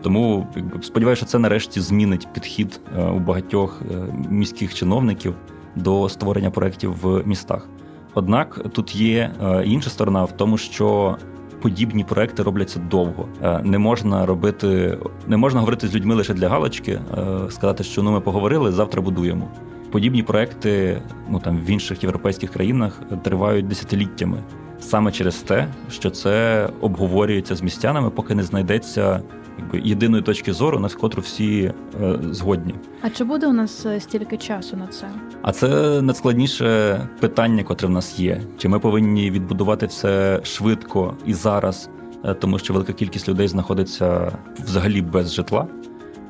[0.01, 3.95] Тому якби сподіваюся, що це нарешті змінить підхід е, у багатьох е,
[4.29, 5.35] міських чиновників
[5.75, 7.67] до створення проєктів в містах.
[8.13, 9.31] Однак тут є
[9.65, 11.17] інша сторона в тому, що
[11.65, 13.27] подібні проекти робляться довго.
[13.43, 17.01] Е, не можна робити, не можна говорити з людьми лише для галочки, е,
[17.49, 19.47] сказати, що ну ми поговорили, завтра будуємо.
[19.91, 24.43] Подібні проекти ну там в інших європейських країнах тривають десятиліттями
[24.79, 29.21] саме через те, що це обговорюється з містянами, поки не знайдеться
[29.59, 32.75] якби єдиної точки зору, на котру всі е, згодні.
[33.01, 35.07] А чи буде у нас е, стільки часу на це?
[35.41, 38.41] А це найскладніше питання, котре в нас є.
[38.57, 41.89] Чи ми повинні відбудувати все швидко і зараз,
[42.23, 45.67] е, тому що велика кількість людей знаходиться взагалі без житла.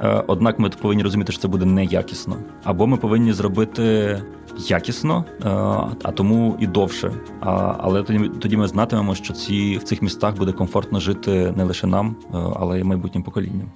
[0.02, 4.22] Е, однак ми повинні розуміти, що це буде неякісно, або ми повинні зробити
[4.58, 5.50] якісно, е,
[6.04, 7.12] а тому і довше.
[7.78, 11.88] Але тоді тоді ми знатимемо, що ці в цих містах буде комфортно жити не лише
[11.88, 13.68] нам, е, але й майбутнім поколінням.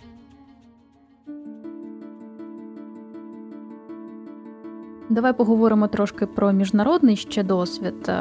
[5.10, 8.12] Давай поговоримо трошки про міжнародний ще досвід.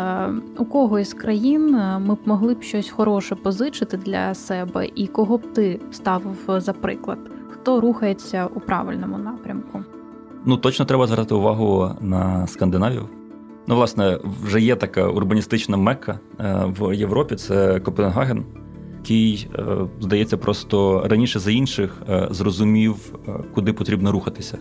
[0.59, 1.71] У кого із країн
[2.07, 6.73] ми б могли б щось хороше позичити для себе, і кого б ти ставив за
[6.73, 7.19] приклад?
[7.69, 9.85] хто рухається у правильному напрямку.
[10.49, 13.09] Ну точно треба звертати увагу на Скандинавів.
[13.67, 17.37] Ну, власне, вже є така урбаністична мекка е, в Європі.
[17.37, 18.45] Це Копенгаген,
[18.99, 19.63] який, е,
[20.01, 22.97] здається, просто раніше за інших е, зрозумів,
[23.55, 24.59] куди потрібно рухатися.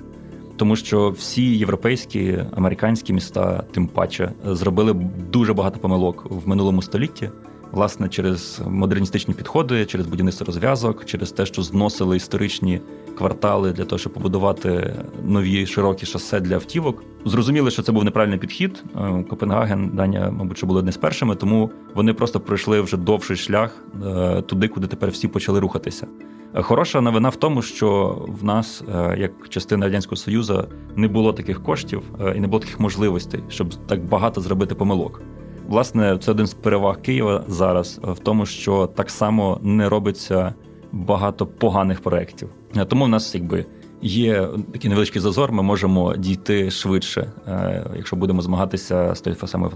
[0.55, 4.93] Тому що всі європейські американські міста, тим паче, зробили
[5.31, 7.29] дуже багато помилок в минулому столітті
[7.71, 12.81] власне через модерністичні підходи, через будівництво розв'язок, через те, що зносили історичні
[13.17, 17.03] квартали для того, щоб побудувати нові широкі шосе для автівок.
[17.25, 18.83] Зрозуміли, що це був неправильний підхід.
[18.95, 23.83] Е, Копенгаген, Данія, мабуть, були одне з першими, тому вони просто пройшли вже довший шлях
[24.05, 26.07] е, туди, куди тепер всі почали рухатися.
[26.55, 28.83] Е, хороша новина в тому, що в нас,
[29.17, 32.01] як частина радянського союзу, не було таких коштів
[32.35, 35.21] і не було таких можливостей, щоб так багато зробити помилок.
[35.67, 40.53] Власне, це один з переваг Києва зараз в тому, що так само не робиться
[40.91, 42.49] багато поганих проєктів.
[42.87, 43.65] Тому в нас якби
[44.01, 45.51] є такий невеличкий зазор.
[45.51, 49.71] Ми можемо дійти швидше, е, якщо будемо змагатися з тою самою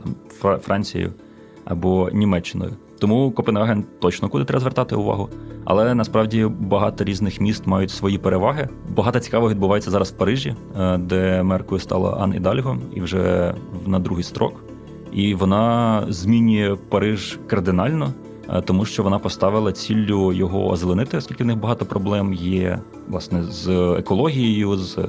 [0.62, 1.14] Францією
[1.66, 2.72] або Німеччиною.
[3.00, 5.30] Тому Копенгаген точно куди треба звертати увагу.
[5.66, 8.70] Але насправді багато різних міст мають свої переваги.
[8.90, 13.54] Багато цікавого відбувається зараз в Парижі, е, де меркою стала Ан Ідальго, і вже
[13.86, 14.64] на другий строк
[15.12, 18.14] і вона змінює Париж кардинально,
[18.50, 23.44] е, тому що вона поставила ціллю його озеленити, оскільки в них багато проблем є власне
[23.44, 23.70] з
[24.00, 25.00] екологією, з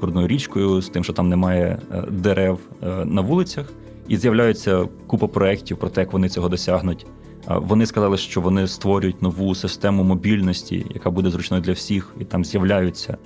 [0.00, 3.72] брудною річкою, з тим, що там немає е, дерев е, на вулицях,
[4.08, 7.06] і з'являється купа проєктів про те, як вони цього досягнуть.
[7.48, 12.44] Вони сказали, що вони створюють нову систему мобільності, яка буде зручною для всіх, і там
[12.44, 13.16] з'являються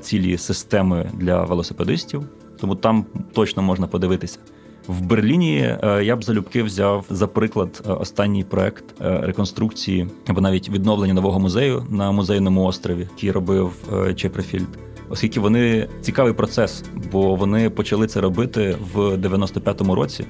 [0.00, 2.22] цілі системи для велосипедистів.
[2.60, 4.38] Тому там точно можна подивитися.
[4.88, 10.40] В Берліні е, я б залюбки взяв за приклад е, останній проект е, реконструкції або
[10.40, 13.72] навіть відновлення нового музею на музейному острові, який робив
[14.16, 14.68] Чепрофільд.
[15.08, 20.24] Оскільки вони цікавий процес, бо вони почали це робити в 95-му році.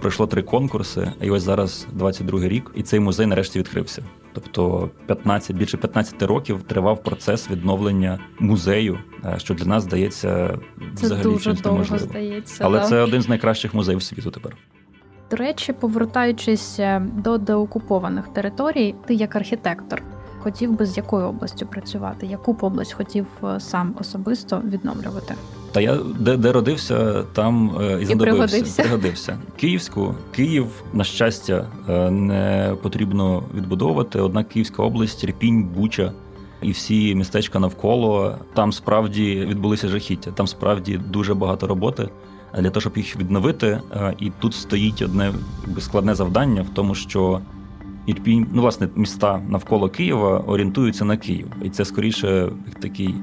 [0.00, 4.02] Пройшло три конкурси, і ось зараз 22-й рік, і цей музей нарешті відкрився.
[4.32, 10.58] Тобто 15, більше 15 років тривав процес відновлення музею, е, що для нас здається
[10.94, 12.64] це взагалі дуже довго здається.
[12.64, 12.88] Але так.
[12.88, 14.56] це один з найкращих музеїв світу тепер.
[15.30, 20.02] До речі, повертаючись е, до деокупованих територій, ти як архітектор
[20.42, 22.26] хотів би з якою областю працювати?
[22.26, 25.34] Яку б область хотів е, сам особисто відновлювати?
[25.72, 28.16] Та я де де родився, там е, і знадобився.
[28.16, 28.82] пригодився.
[28.82, 29.38] пригодився.
[29.56, 34.20] Київську Київ, на щастя, е, не потрібно відбудовувати.
[34.20, 36.12] Однак Київська область, Ріпінь, Буча
[36.62, 40.30] і всі містечка навколо там справді відбулися жахіття.
[40.30, 42.08] Там справді дуже багато роботи.
[42.58, 43.80] Для того, щоб їх відновити,
[44.18, 45.32] і тут стоїть одне
[45.78, 47.40] складне завдання в тому, що
[48.06, 52.48] Ірпінь, ну власне, міста навколо Києва орієнтуються на Київ, і це скоріше
[52.82, 53.14] такий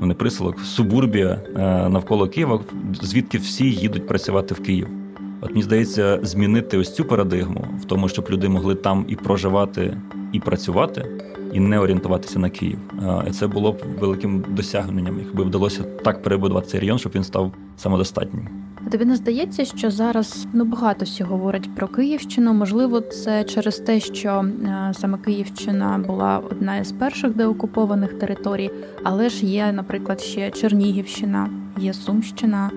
[0.00, 2.60] ну не присилок, субурбія е, навколо Києва,
[3.02, 4.88] звідки всі їдуть працювати в Київ.
[5.40, 9.96] От мені здається, змінити ось цю парадигму в тому, щоб люди могли там і проживати,
[10.32, 11.06] і працювати,
[11.52, 12.78] і не орієнтуватися на Київ.
[13.28, 17.52] І це було б великим досягненням, якби вдалося так перебудувати цей район, щоб він став
[17.76, 18.48] самодостатнім.
[18.92, 22.52] Тобі не здається, що зараз ну багато всі говорять про Київщину.
[22.52, 28.70] Можливо, це через те, що е, саме Київщина була одна із перших деокупованих територій,
[29.02, 32.70] але ж є, наприклад, ще Чернігівщина, є Сумщина,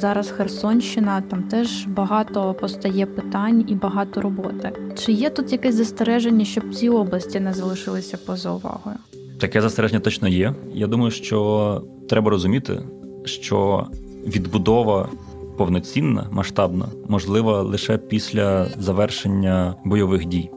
[0.00, 1.20] зараз Херсонщина.
[1.20, 4.72] Там теж багато постає питань і багато роботи.
[4.98, 8.96] Чи є тут якесь застереження, щоб ці області не залишилися поза увагою?
[9.40, 10.54] Таке застереження точно є.
[10.74, 12.82] Я думаю, що треба розуміти,
[13.24, 13.86] що
[14.26, 15.08] відбудова
[15.56, 20.50] повноцінна, масштабна, можлива лише після завершення бойових дій.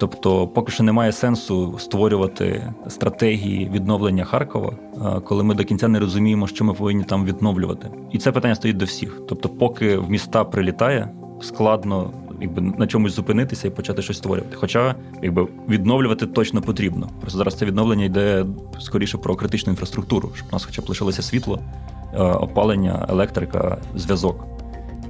[0.00, 4.72] Тобто, поки що немає сенсу створювати стратегії відновлення Харкова,
[5.24, 7.90] коли ми до кінця не розуміємо, що ми повинні там відновлювати.
[8.12, 9.20] І це питання стоїть до всіх.
[9.28, 11.08] Тобто, поки в міста прилітає,
[11.40, 12.10] складно
[12.42, 14.56] якби на чомусь зупинитися і почати щось створювати.
[14.56, 17.08] Хоча якби відновлювати точно потрібно.
[17.20, 18.46] Просто зараз це відновлення йде
[18.80, 24.46] скоріше про критичну інфраструктуру, щоб у нас, хоча б лишилося світло, е, опалення, електрика, зв'язок.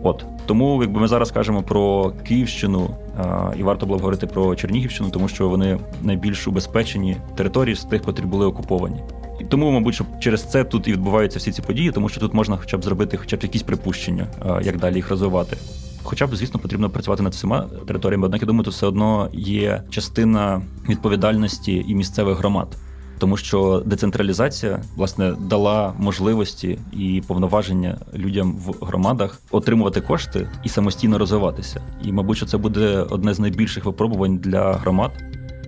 [0.03, 4.57] От тому, якби ми зараз кажемо про Київщину, а, і варто було б говорити про
[4.57, 9.03] Чернігівщину, тому що вони найбільш убезпечені території з тих, котрі були окуповані.
[9.41, 12.35] І тому, мабуть, що через це тут і відбуваються всі ці події, тому що тут
[12.35, 14.27] можна хоча б зробити хоча б якісь припущення,
[14.63, 15.57] як далі їх розвивати.
[16.03, 19.83] Хоча б, звісно, потрібно працювати над всіма територіями, однак я думаю, тут все одно є
[19.91, 22.77] частина відповідальності і місцевих громад
[23.23, 31.19] тому що децентралізація власне дала можливості і повноваження людям в громадах отримувати кошти і самостійно
[31.19, 31.83] розвиватися.
[32.05, 35.11] І, мабуть, що це буде одне з найбільших випробувань для громад.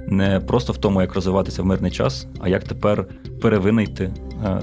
[0.07, 3.07] Не просто в тому, як розвиватися в мирний час, а як тепер
[3.43, 4.15] перевинайти
[4.45, 4.61] е,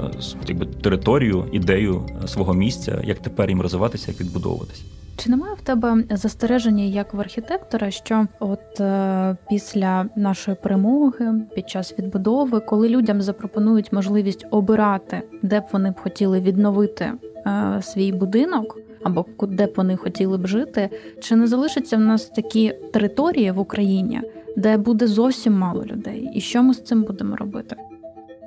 [0.48, 4.84] якби, територію, ідею свого місця, як тепер їм розвиватися, як відбудовуватися.
[5.24, 11.70] Чи немає в тебе застереження як в архітектора, що от е, після нашої перемоги, під
[11.70, 17.12] час відбудови, коли людям запропонують можливість обирати, де б вони б хотіли відновити
[17.48, 22.26] е, свій будинок, або де б вони хотіли б жити, чи не залишаться в нас
[22.26, 24.22] такі території в Україні,
[24.58, 27.76] де буде зовсім мало людей, і що ми з цим будемо робити?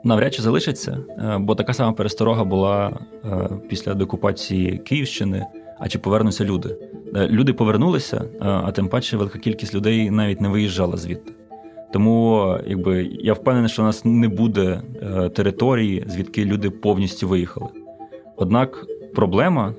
[0.05, 5.47] Навряд чи залишиться, е, бо така сама пересторога була е, після деокупації Київщини
[5.79, 6.77] а чи повернуться люди.
[7.17, 11.33] Е, люди повернулися, е, а тим паче велика кількість людей навіть не виїжджала звідти.
[11.93, 17.69] Тому якби я впевнений, що у нас не буде е, території, звідки люди повністю виїхали.
[18.37, 19.75] Однак проблема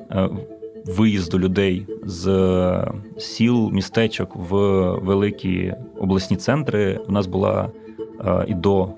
[0.86, 4.56] виїзду людей з сіл, містечок в
[4.92, 7.72] великі обласні центри у нас була
[8.48, 8.90] і до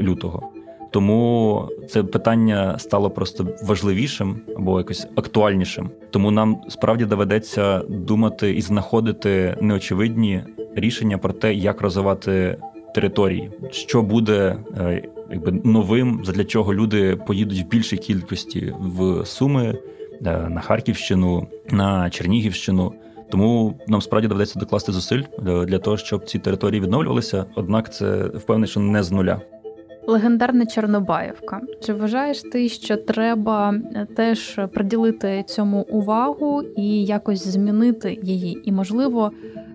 [0.00, 0.53] лютого.
[0.94, 5.90] Тому це питання стало просто важливішим або якось актуальнішим.
[6.10, 12.58] Тому нам справді доведеться думати і знаходити неочевидні рішення про те, як розвивати
[12.94, 19.78] території, що буде е, якби новим, задля чого люди поїдуть в більшій кількості в Суми,
[20.26, 22.92] е, на Харківщину, на Чернігівщину.
[23.30, 27.44] Тому нам справді доведеться докласти зусиль е, для того, щоб ці території відновлювалися.
[27.54, 29.40] Однак це впевнений, що не з нуля.
[30.06, 31.60] Легендарна Чорнобаївка.
[31.80, 38.60] Чи вважаєш ти, що треба е, теж приділити цьому увагу і якось змінити її?
[38.64, 39.32] І, можливо,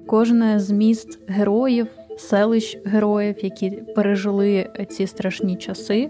[0.07, 1.87] кожне з міст героїв,
[2.17, 6.09] селищ героїв, які пережили ці страшні часи,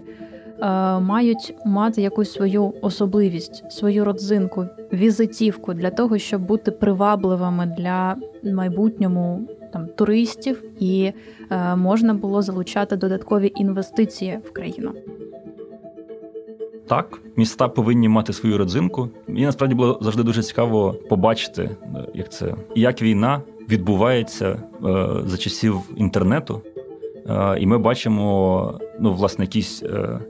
[0.98, 9.48] мають мати якусь свою особливість, свою родзинку, візитівку для того, щоб бути привабливими для майбутньому
[9.72, 11.12] там туристів, і
[11.50, 14.92] е, можна було залучати додаткові інвестиції в країну.
[16.86, 19.08] Так, міста повинні мати свою родзинку.
[19.28, 21.76] Мені насправді було завжди дуже цікаво побачити, е,
[22.14, 24.58] як це як війна відбувається е,
[25.26, 26.62] за часів інтернету,
[27.26, 30.20] е, і ми бачимо ну, власне якісь е,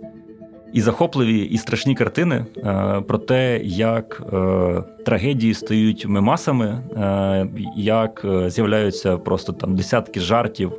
[0.73, 8.27] і захопливі, і страшні картини е, про те, як е, трагедії стають мемасами, е, як
[8.47, 10.73] з'являються просто там десятки жартів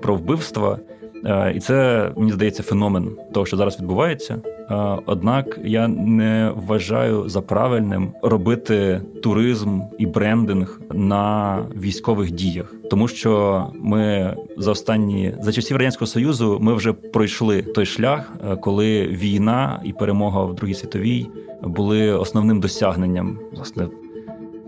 [0.00, 0.78] про вбивства.
[1.54, 4.38] І це мені здається феномен того, що зараз відбувається.
[5.06, 13.66] Однак я не вважаю за правильним робити туризм і брендинг на військових діях, тому що
[13.74, 19.80] ми за останні за часів радянського союзу ми вже пройшли той шлях, е, коли війна
[19.84, 21.26] і перемога в Другій світовій
[21.62, 23.88] були основним досягненням власне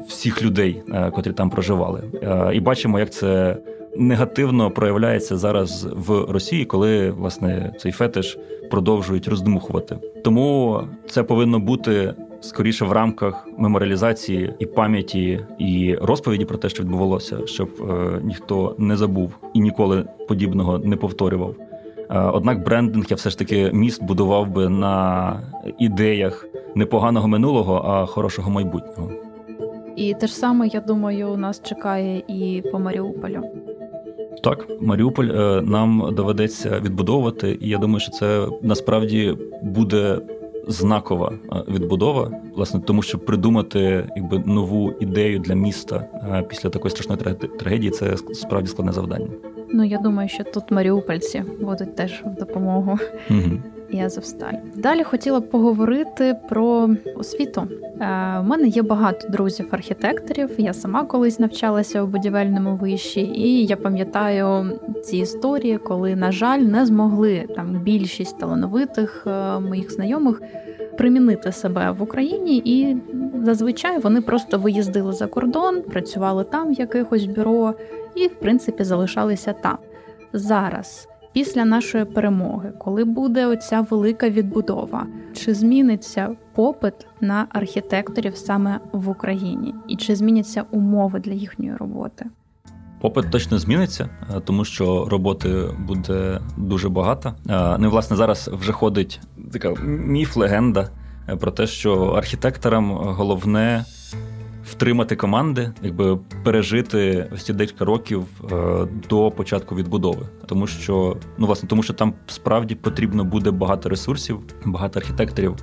[0.09, 3.57] всіх людей, е, котрі там проживали, е, і бачимо, як це
[3.99, 8.39] негативно проявляється зараз в Росії, коли власне цей фетиш
[8.71, 9.99] продовжують роздмухувати.
[10.25, 16.83] Тому це повинно бути скоріше в рамках меморіалізації і пам'яті і розповіді про те, що
[16.83, 21.55] відбувалося, щоб е, ніхто не забув і ніколи подібного не повторював.
[22.11, 25.41] Е, однак брендинг я все ж таки міст будував би на
[25.79, 29.11] ідеях не поганого минулого, а хорошого майбутнього.
[29.97, 33.43] І те ж саме, я думаю, нас чекає і по Маріуполю.
[34.43, 40.19] Так, Маріуполь е, нам доведеться відбудовувати, і я думаю, що це насправді буде
[40.69, 46.91] знакова е, відбудова, власне, тому що придумати якби нову ідею для міста е, після такої
[46.91, 49.29] страшної трагедії це справді складне завдання.
[49.73, 52.99] Ну я думаю, що тут маріупольці будуть теж в допомогу.
[53.31, 53.63] Угу.
[53.91, 54.55] І Азовсталь.
[54.75, 57.61] Далі хотіла б поговорити про освіту.
[57.61, 60.51] У е, мене є багато друзів-архітекторів.
[60.59, 66.59] Я сама колись навчалася у будівельному виші, і я пам'ятаю ці історії, коли, на жаль,
[66.59, 70.43] не змогли там більшість талановитих е, моїх знайомих
[70.99, 72.97] примінити себе в Україні, і
[73.45, 77.75] зазвичай вони просто виїздили за кордон, працювали там в якихось бюро
[78.15, 79.79] і, в принципі, залишалися там.
[80.33, 88.81] Зараз, після нашої перемоги, коли буде оця велика відбудова, чи зміниться попит на архітекторів саме
[88.93, 92.27] в Україні, і чи зміняться умови для їхньої роботи?
[93.01, 97.35] Попит точно зміниться, е, тому що роботи буде дуже багато.
[97.51, 99.21] Е, ну і власне зараз вже ходить
[99.53, 100.89] така міф, легенда
[101.29, 103.85] е, про те, що архітекторам головне
[104.71, 108.25] втримати команди, якби пережити ось ці декілька років
[109.11, 114.41] до початку відбудови, тому що ну власне, тому що там справді потрібно буде багато ресурсів,
[114.65, 115.55] багато архітекторів.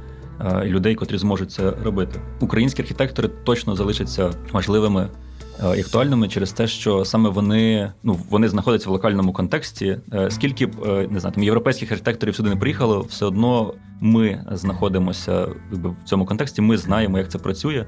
[0.65, 5.09] І людей, котрі зможуть це робити, українські архітектори точно залишаться важливими
[5.63, 9.97] Е, і актуальними через те, що саме вони ну вони знаходяться в локальному контексті.
[10.13, 14.45] Е, скільки б е, не знаю, там європейських архітекторів сюди не приїхало, все одно ми
[14.51, 16.61] знаходимося в цьому контексті.
[16.61, 17.85] Ми знаємо, як це працює.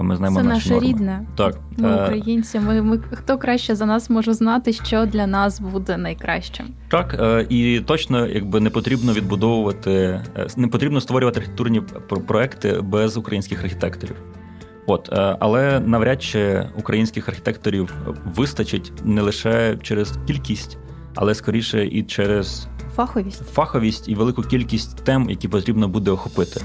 [0.00, 0.88] Ми знаємо Це наше норми.
[0.88, 1.26] рідне.
[1.36, 2.60] Так ми українці.
[2.60, 6.66] Ми, ми хто краще за нас може знати, що для нас буде найкращим.
[6.88, 10.20] Так і точно, якби не потрібно відбудовувати,
[10.56, 11.82] не потрібно створювати архітектурні
[12.26, 14.16] проекти без українських архітекторів.
[14.86, 17.94] От, е, але навряд чи українських архітекторів
[18.36, 20.78] вистачить не лише через кількість,
[21.14, 26.60] але скоріше і через фаховість фаховість і велику кількість тем, які потрібно буде охопити.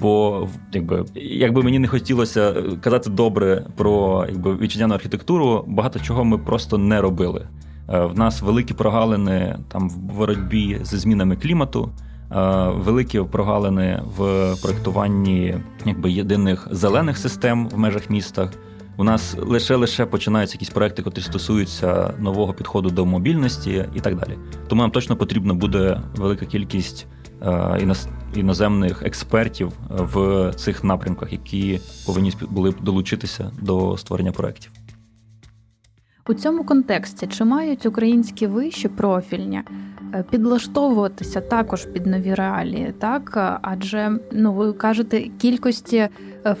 [0.00, 6.38] Бо якби якби мені не хотілося казати добре про якби вітчизняну архітектуру, багато чого ми
[6.38, 7.48] просто не робили.
[7.88, 11.90] Е, в нас великі прогалини там в боротьбі зі змінами клімату.
[12.32, 15.54] Е, великі прогалини в проєктуванні
[15.86, 18.50] якби єдиних зелених систем в межах міста.
[18.96, 24.16] У нас лише лише починаються якісь проекти, які стосуються нового підходу до мобільності і так
[24.16, 24.38] далі.
[24.68, 27.19] Тому нам точно потрібна буде велика кількість е,
[28.34, 34.72] іноземних експертів в цих напрямках, які повинні були б долучитися до створення проєктів.
[36.28, 39.62] У цьому контексті чи мають українські виші профільні
[40.14, 46.08] Е, підлаштовуватися також під нові реалії, так адже ну ви кажете, кількості е,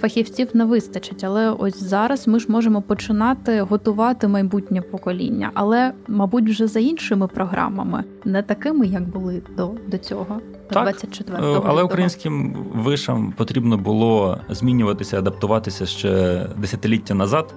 [0.00, 6.48] фахівців не вистачить, але ось зараз ми ж можемо починати готувати майбутнє покоління, але мабуть
[6.48, 10.40] вже за іншими програмами, не такими, як були до до цього.
[10.70, 17.54] Так, 24-го е, але українським вишам потрібно було змінюватися, адаптуватися ще десятиліття назад.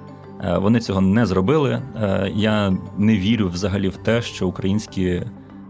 [0.57, 1.81] Вони цього не зробили.
[2.33, 5.21] Я не вірю взагалі в те, що українські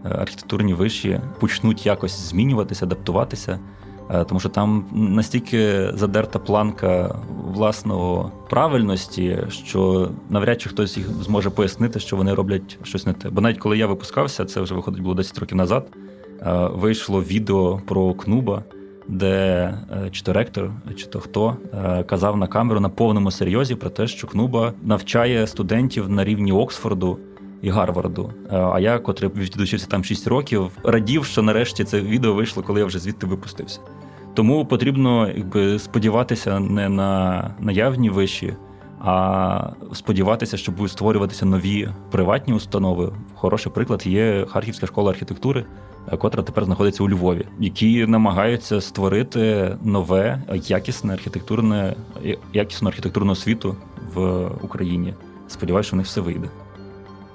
[0.04, 3.58] архітектурні виші почнуть якось змінюватися, адаптуватися, е,
[4.28, 12.00] тому що там настільки задерта планка власного правильності, що навряд чи хтось їх зможе пояснити,
[12.00, 13.30] що вони роблять щось не те.
[13.30, 15.86] Бо навіть коли я випускався, це вже виходить було 10 років назад.
[16.42, 18.62] Е, вийшло відео про Кнуба,
[19.08, 19.28] де
[20.06, 21.56] е, чи то ректор, чи то хто
[22.06, 27.18] казав на камеру на повному серйозі про те, що Кнуба навчає студентів на рівні Оксфорду
[27.64, 28.32] і Гарварду.
[28.52, 32.80] Е, а я, котрий відучився там 6 років, радів, що нарешті це відео вийшло, коли
[32.80, 33.80] я вже звідти випустився.
[34.34, 38.54] Тому потрібно якби сподіватися не на наявні виші,
[39.00, 43.12] а сподіватися, що будуть створюватися нові приватні установи.
[43.34, 45.64] Хороший приклад є Харківська школа архітектури,
[46.12, 51.94] е, котра тепер знаходиться у Львові, які намагаються створити нове якісне архітектурне
[52.52, 53.76] якісну архітектурну освіту
[54.14, 55.14] в Україні.
[55.48, 56.48] Сподіваюся, що в них все вийде.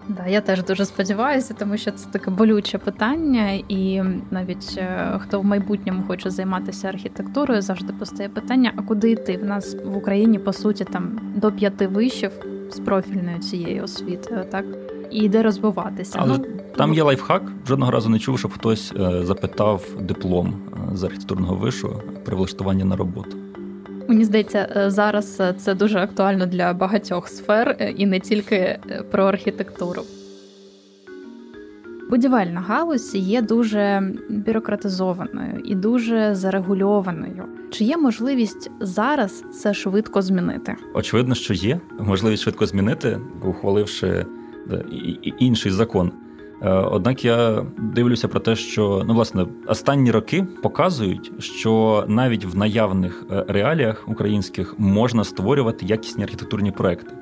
[0.09, 4.01] Да, я теж дуже сподіваюся, тому що це таке болюче питання, і
[4.31, 9.37] навіть е, хто в майбутньому хоче займатися архітектурою, завжди постає питання: а куди йти?
[9.37, 12.31] В нас в Україні по суті там до п'яти вишів
[12.71, 14.65] з профільною цією освітою, так
[15.11, 16.19] і де розвиватися.
[16.21, 16.45] Але ну,
[16.77, 17.51] там є лайфхак.
[17.67, 20.53] Жодного разу не чув, щоб хтось е, запитав диплом
[20.93, 23.37] е, з архітектурного вишу при влаштуванні на роботу.
[24.09, 28.79] Мені здається, е, зараз е, це дуже актуально для багатьох сфер е, і не тільки
[29.11, 30.01] про архітектуру.
[32.09, 37.43] Будівельна галузь є дуже бюрократизованою і дуже зарегульованою.
[37.71, 40.75] Чи є можливість зараз це швидко змінити?
[40.93, 44.25] Очевидно, що є можливість швидко змінити, ухваливши
[45.39, 46.11] інший закон.
[46.61, 52.57] Е, однак я дивлюся про те, що ну власне останні роки показують, що навіть в
[52.57, 57.15] наявних е, реаліях українських можна створювати якісні архітектурні проекти.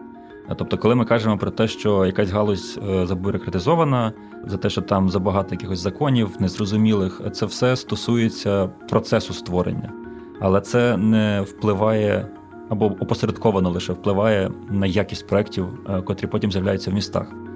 [0.57, 4.13] Тобто, коли ми кажемо про те, що якась галузь забюрократизована,
[4.45, 9.91] за те, що там забагато якихось законів, незрозумілих, це все стосується процесу створення,
[10.39, 12.27] але це не впливає
[12.69, 15.67] або опосередковано лише впливає на якість проєктів,
[16.05, 17.46] котрі потім з'являються в містах.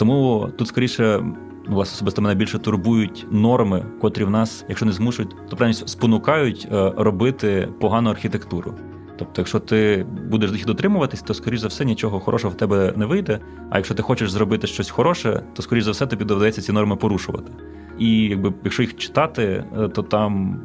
[0.00, 1.20] Тому тут скоріше
[1.68, 5.86] ну, власне особисто мене більше турбують норми, котрі в нас, якщо не змушують, то правильно
[5.86, 8.74] спонукають е, робити погану архітектуру.
[9.18, 13.06] Тобто, якщо ти будеш їх дотримуватись, то скоріш за все нічого хорошого в тебе не
[13.06, 13.38] вийде.
[13.70, 16.96] А якщо ти хочеш зробити щось хороше, то скоріш за все тобі доведеться ці норми
[16.96, 17.52] порушувати.
[17.98, 20.60] І якби якщо їх читати, е, то там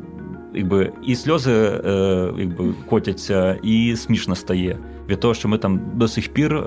[0.53, 4.77] якби і сльози е, якби котяться, і смішно стає
[5.09, 6.63] від того, що ми там до сих пір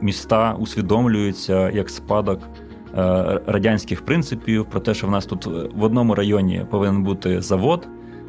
[0.00, 2.40] міста усвідомлюються як спадок.
[2.96, 7.88] Е, радянських принципів про те, що в нас тут в одному районі повинен бути завод,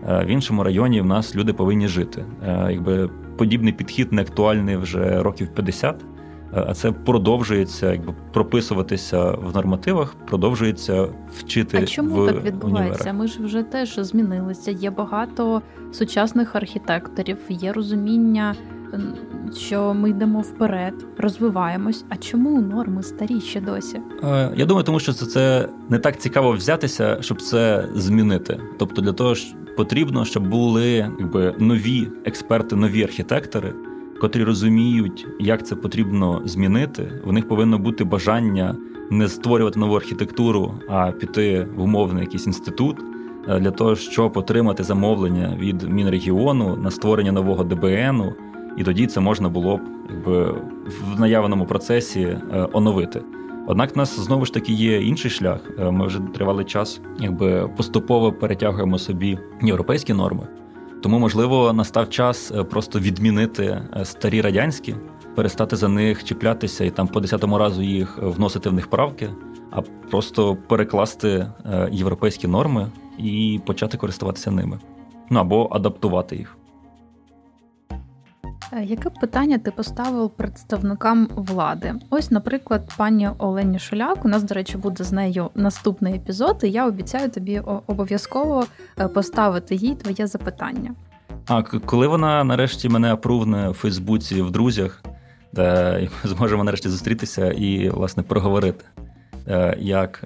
[0.10, 2.26] е, в іншому районі в нас люди повинні жити.
[2.44, 6.06] Е, якби подібний підхід не актуальний вже років 50,
[6.54, 11.80] а це продовжується, якби прописуватися в нормативах, продовжується вчити.
[11.84, 12.94] А чому в так відбувається?
[12.94, 13.14] Універах.
[13.14, 14.72] Ми ж вже теж змінилися.
[14.72, 15.62] Є багато
[15.92, 18.56] сучасних архітекторів, є розуміння
[19.58, 22.06] що ми йдемо вперед, розвиваємось.
[22.10, 24.02] А чому норми старі ще досі?
[24.24, 28.60] Е, я думаю, тому що це, це не так цікаво взятися, щоб це змінити.
[28.78, 33.74] Тобто, для того ж потрібно, щоб були якби нові експерти, нові архітектори,
[34.22, 37.12] котрі розуміють, як це потрібно змінити.
[37.26, 38.76] В них повинно бути бажання
[39.12, 42.98] не створювати нову архітектуру, а піти в умовний якийсь інститут.
[43.48, 48.34] Е, для того щоб отримати замовлення від Мінрегіону на створення нового ДБНу,
[48.80, 50.52] і тоді це можна було б якби
[50.86, 53.22] в наявному процесі е, оновити.
[53.68, 55.60] Однак в нас знову ж таки є інший шлях.
[55.80, 60.48] Е, ми вже тривалий час, якби поступово перетягуємо собі європейські норми.
[61.04, 64.96] Тому, можливо, настав час е, просто відмінити старі радянські,
[65.36, 69.30] перестати за них чіплятися і там по десятому разу їх вносити в них правки,
[69.72, 71.48] а просто перекласти
[71.92, 74.80] європейські норми і почати користуватися ними.
[75.30, 76.59] Ну або адаптувати їх.
[78.74, 81.94] Е, яке питання ти поставив представникам влади?
[82.10, 84.26] Ось, наприклад, пані Олені Шуляк.
[84.26, 88.66] У нас, до речі, буде з нею наступний епізод, і я обіцяю тобі обов'язково
[89.00, 90.92] е, поставити їй твоє запитання.
[91.48, 95.04] А коли вона нарешті мене апрувне в Фейсбуці в друзях,
[95.54, 98.86] де зможемо нарешті зустрітися і власне проговорити,
[99.48, 100.24] е, як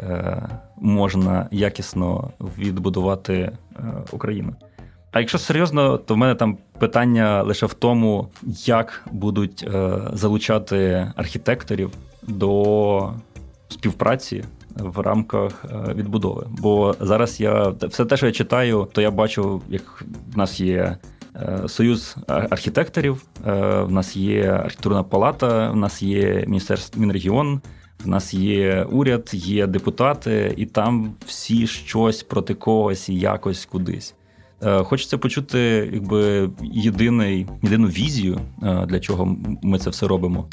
[0.78, 3.58] можна якісно відбудувати
[4.12, 4.56] Україну.
[5.14, 8.28] А якщо серйозно, то в мене там питання лише в тому,
[8.66, 11.91] як будуть е, залучати архітекторів
[12.22, 13.14] до
[13.70, 14.43] співпраці
[14.76, 16.47] в рамках е, відбудови.
[16.49, 20.03] Бо зараз я все те, що я читаю, то я бачу, як
[20.34, 20.97] в нас є.
[21.36, 23.51] Е, союз архітекторів, е,
[23.82, 27.61] в нас є архітектурна палата, в нас є міністерство Мінрегіон,
[28.05, 34.16] в нас є уряд, є депутати, і там всі щось проти когось і якось кудись.
[34.66, 40.47] Е, хочеться почути якби єдиний, єдину візію, е, для чого ми це все робимо.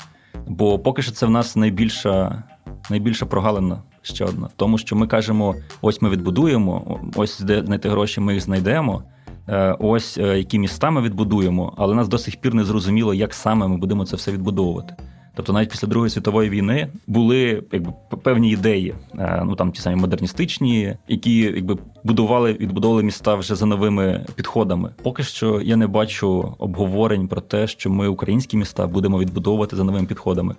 [0.46, 2.42] Бо поки що це в нас найбільша
[2.90, 4.48] найбільша прогалина ще одна.
[4.56, 9.02] Тому, що ми кажемо: ось ми відбудуємо, ось де знайти гроші, ми їх знайдемо.
[9.48, 13.68] Е, ось які міста ми відбудуємо, але нас до сих пір не зрозуміло, як саме
[13.68, 14.94] ми будемо це все відбудовувати.
[15.34, 19.96] Тобто, навіть після Другої світової війни були якби певні ідеї, е, ну там ті самі
[19.96, 24.90] модерністичні, які якби будували відбудовували міста вже за новими підходами.
[25.02, 29.84] Поки що я не бачу обговорень про те, що ми українські міста будемо відбудовувати за
[29.84, 30.54] новими підходами.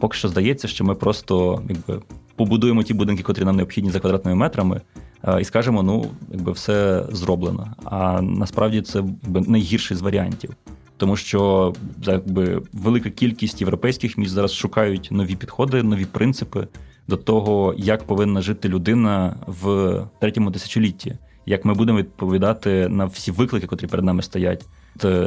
[0.00, 2.02] Поки що здається, що ми просто якби
[2.36, 4.80] побудуємо ті будинки, котрі нам необхідні за квадратними метрами,
[5.24, 7.74] е, і скажемо, ну якби все зроблено.
[7.84, 10.50] А насправді це якби найгірший з варіантів
[11.00, 11.72] тому що
[12.02, 16.68] якби велика кількість європейських міст зараз шукають нові підходи, нові принципи
[17.08, 23.30] до того, як повинна жити людина в третьому тисячолітті, як ми будемо відповідати на всі
[23.30, 24.66] виклики, котрі перед нами стоять,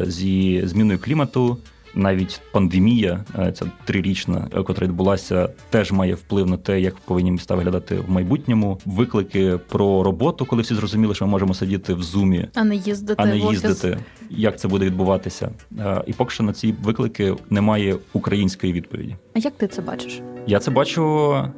[0.03, 1.57] зі зміною клімату
[1.95, 7.55] навіть пандемія, е, ця трирічна, яка відбулася, теж має вплив на те, як повинні міста
[7.55, 8.79] виглядати в майбутньому.
[8.85, 13.23] Виклики про роботу, коли всі зрозуміли, що ми можемо сидіти в зумі, а не їздити,
[13.23, 13.97] а не в їздити.
[14.29, 15.51] Як це буде відбуватися?
[15.79, 19.15] Е, і поки що на ці виклики немає української відповіді.
[19.35, 20.21] А як ти це бачиш?
[20.47, 21.01] Я це бачу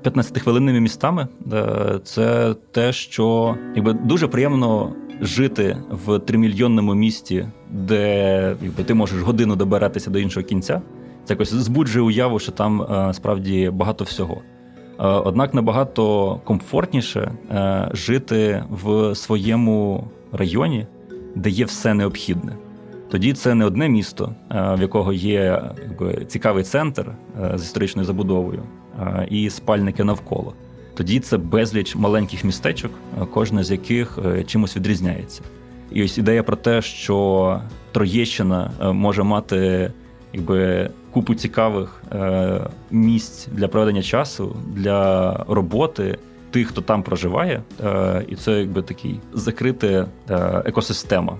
[0.03, 1.27] 15-хвилинними містами.
[1.53, 9.21] Е, це те, що якби дуже приємно жити в тримільйонному місті, де якби, ти можеш
[9.21, 10.81] годину добиратися до іншого кінця,
[11.25, 14.35] це якось збуджує уяву, що там е, справді багато всього.
[14.35, 14.41] Е,
[14.97, 20.87] однак набагато комфортніше е, жити в своєму районі,
[21.35, 22.57] де є все необхідне.
[23.11, 25.61] тоді це не одне місто, в якого є
[26.27, 27.11] цікавий центр
[27.55, 28.63] з історичною забудовою
[29.29, 30.53] і спальники навколо.
[30.95, 32.91] Тоді це безліч маленьких містечок,
[33.33, 35.41] кожне з яких чимось відрізняється.
[35.91, 39.91] І ось ідея про те, що Троєщина може мати
[40.33, 46.17] якби купу цікавих е, місць для проведення часу, для роботи
[46.51, 50.07] тих, хто там проживає, е, і це якби такий закрита е,
[50.65, 51.39] екосистема.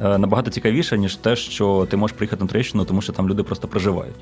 [0.00, 3.42] Е, набагато цікавіше, ніж те, що ти можеш приїхати на Троєщину, тому що там люди
[3.42, 4.14] просто проживають.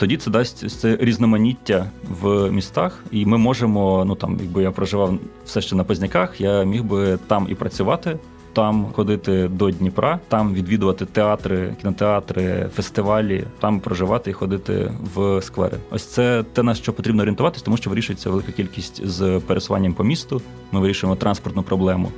[0.00, 1.86] Тоді це дасть це різноманіття
[2.22, 4.04] в містах, і ми можемо.
[4.04, 8.18] Ну там, якби я проживав все ще на Позняках, я міг би там і працювати
[8.52, 15.76] там ходити до Дніпра, там відвідувати театри, кінотеатри, фестивалі, там проживати і ходити в сквери.
[15.90, 20.04] Ось це те на що потрібно орієнтуватись, тому що вирішується велика кількість з пересуванням по
[20.04, 20.42] місту.
[20.72, 22.08] Ми вирішуємо транспортну проблему.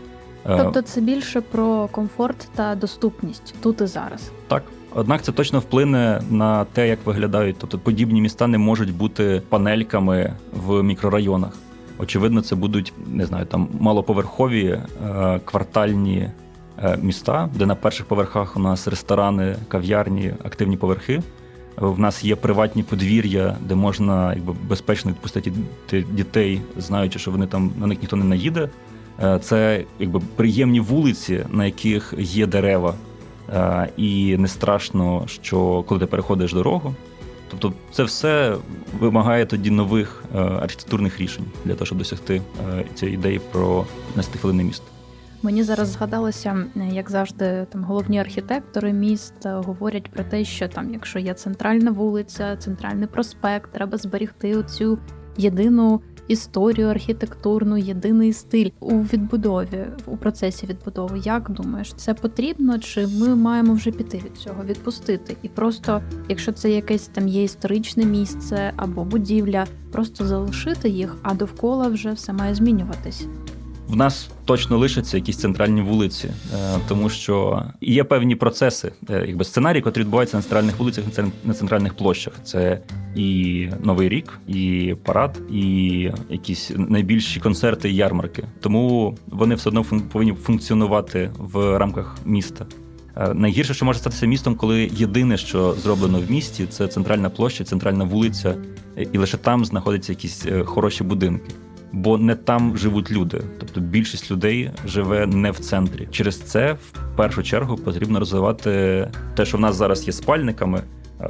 [0.47, 4.31] Е, тобто це більше про комфорт та доступність тут і зараз.
[4.49, 4.63] Так.
[4.95, 7.57] Однак це точно вплине на те, як виглядають.
[7.59, 11.53] Тобто подібні міста не можуть бути панельками в мікрорайонах.
[11.99, 16.29] Очевидно, це будуть не знаю, там малоповерхові е, квартальні
[16.83, 21.23] е, міста, де на перших поверхах у нас ресторани, кав'ярні, активні поверхи.
[21.77, 25.53] В нас є приватні подвір'я, де можна якби безпечно відпустити
[26.11, 28.69] дітей, знаючи, що вони там на них ніхто не наїде.
[29.23, 32.95] Е, це якби приємні вулиці, на яких є дерева,
[33.97, 36.95] і не страшно, що коли ти переходиш дорогу,
[37.53, 38.57] Тобто, це все
[38.99, 42.43] вимагає тоді нових е, архітектурних рішень для того, щоб досягти
[42.73, 43.87] е, цієї ідеї про
[44.17, 44.85] нестихлене місто.
[45.43, 50.93] Мені зараз згадалося, як завжди, там головні архітектори міст е, говорять про те, що там,
[50.93, 54.99] якщо є центральна вулиця, центральний проспект, треба зберегти оцю
[55.37, 61.19] єдину історію архітектурну, єдиний стиль у відбудові, у процесі відбудови.
[61.25, 62.79] Як думаєш, це потрібно?
[62.79, 65.37] Чи ми маємо вже піти від цього, відпустити?
[65.43, 71.35] І просто, якщо це якесь там є історичне місце або будівля, просто залишити їх, а
[71.35, 73.27] довкола вже все має змінюватись
[73.93, 79.45] в нас точно лишаться якісь центральні вулиці, е, тому що є певні процеси, е, якби
[79.45, 81.05] сценарії, які відбуваються на центральних вулицях,
[81.45, 82.35] на центральних площах.
[82.45, 82.81] Це
[83.17, 85.63] і Новий рік, і парад, і
[86.31, 88.45] якісь найбільші концерти і ярмарки.
[88.61, 92.67] Тому вони все одно повинні функціонувати в рамках міста.
[93.17, 97.65] Е, найгірше, що може статися містом, коли єдине, що зроблено в місті, це центральна площа,
[97.65, 98.55] центральна вулиця,
[99.13, 101.51] і лише там знаходяться якісь хороші будинки
[101.93, 103.41] бо не там живуть люди.
[103.61, 106.09] Тобто більшість людей живе не в центрі.
[106.11, 110.83] Через це в першу чергу потрібно розвивати те, що в нас зараз є спальниками.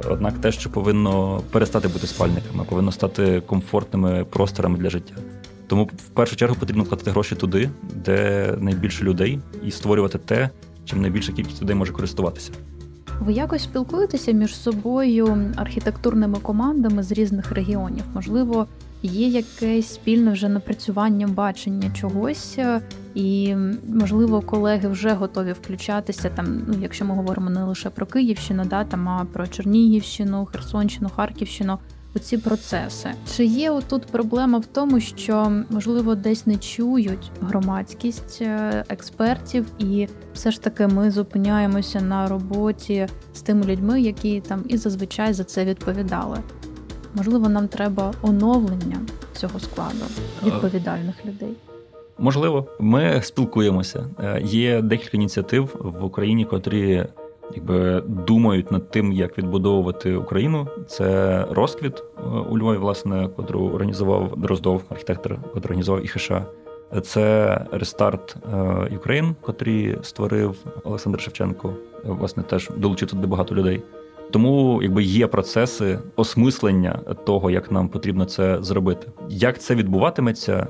[0.09, 5.15] Однак те, що повинно перестати бути спальниками, повинно стати комфортними просторами для життя.
[5.67, 10.49] Тому в першу чергу потрібно вкладати гроші туди, де найбільше людей, і створювати те,
[10.85, 12.51] чим найбільша кількість людей може користуватися.
[13.19, 18.03] Ви якось спілкуєтеся між собою архітектурними командами з різних регіонів?
[18.13, 18.67] Можливо,
[19.07, 22.81] є якесь спільне вже напрацювання бачення чогось, е,
[23.15, 23.55] і
[23.87, 26.63] можливо колеги вже готові включатися там.
[26.67, 31.77] Ну, якщо ми говоримо не лише про Київщину, да там а про Чернігівщину, Херсонщину, Харківщину.
[32.15, 38.41] У ці процеси чи є тут проблема в тому, що можливо десь не чують громадськість
[38.41, 44.63] е, експертів, і все ж таки ми зупиняємося на роботі з тими людьми, які там
[44.67, 46.37] і зазвичай за це відповідали.
[47.15, 48.99] Можливо, нам треба оновлення
[49.33, 50.05] цього складу
[50.45, 51.53] відповідальних людей.
[52.17, 54.05] Можливо, ми спілкуємося.
[54.19, 57.05] Е, є декілька ініціатив в Україні, котрі
[57.55, 60.67] якби думають над тим, як відбудовувати Україну.
[60.87, 66.31] Це розквіт е, у Львові, власне, котру організував Дроздов, архітектор, котрий організував ІХШ.
[67.03, 68.35] Це рестарт
[68.95, 71.73] Україн, котрий створив Олександр Шевченко.
[72.03, 73.83] Власне, теж долучив туди багато людей.
[74.33, 79.07] Тому якби є процеси осмислення того, як нам потрібно це зробити.
[79.29, 80.67] Як це відбуватиметься,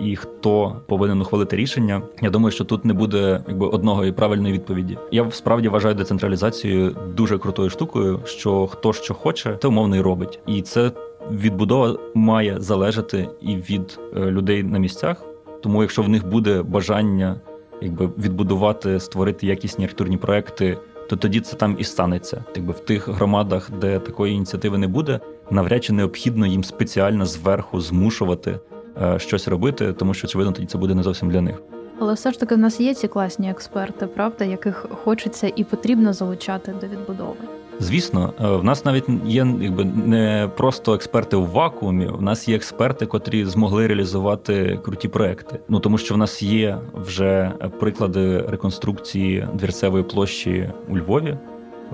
[0.00, 2.02] і хто повинен ухвалити рішення?
[2.22, 4.98] Я думаю, що тут не буде якби одного і правильної відповіді.
[5.10, 10.40] Я справді вважаю децентралізацію дуже крутою штукою, що хто що хоче, те умовно і робить,
[10.46, 10.92] і це
[11.30, 15.24] відбудова має залежати і від е, людей на місцях.
[15.62, 17.40] Тому, якщо в них буде бажання
[17.82, 20.78] якби відбудувати, створити якісні архітектурні проекти
[21.12, 22.44] то тоді це там і станеться.
[22.56, 27.80] Якби в тих громадах, де такої ініціативи не буде, навряд чи необхідно їм спеціально зверху
[27.80, 28.58] змушувати
[29.02, 31.62] е, щось робити, тому що очевидно тоді це буде не зовсім для них.
[31.98, 36.12] Але все ж таки в нас є ці класні експерти, правда, яких хочеться і потрібно
[36.12, 37.34] залучати до відбудови.
[37.82, 42.06] Звісно, е, в нас навіть є якби не просто експерти в вакуумі.
[42.06, 45.60] В нас є експерти, котрі змогли реалізувати круті проекти.
[45.68, 51.36] Ну тому, що в нас є вже приклади реконструкції двірцевої площі у Львові.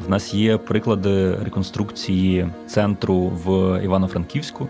[0.07, 4.69] В нас є приклади реконструкції центру в Івано-Франківську.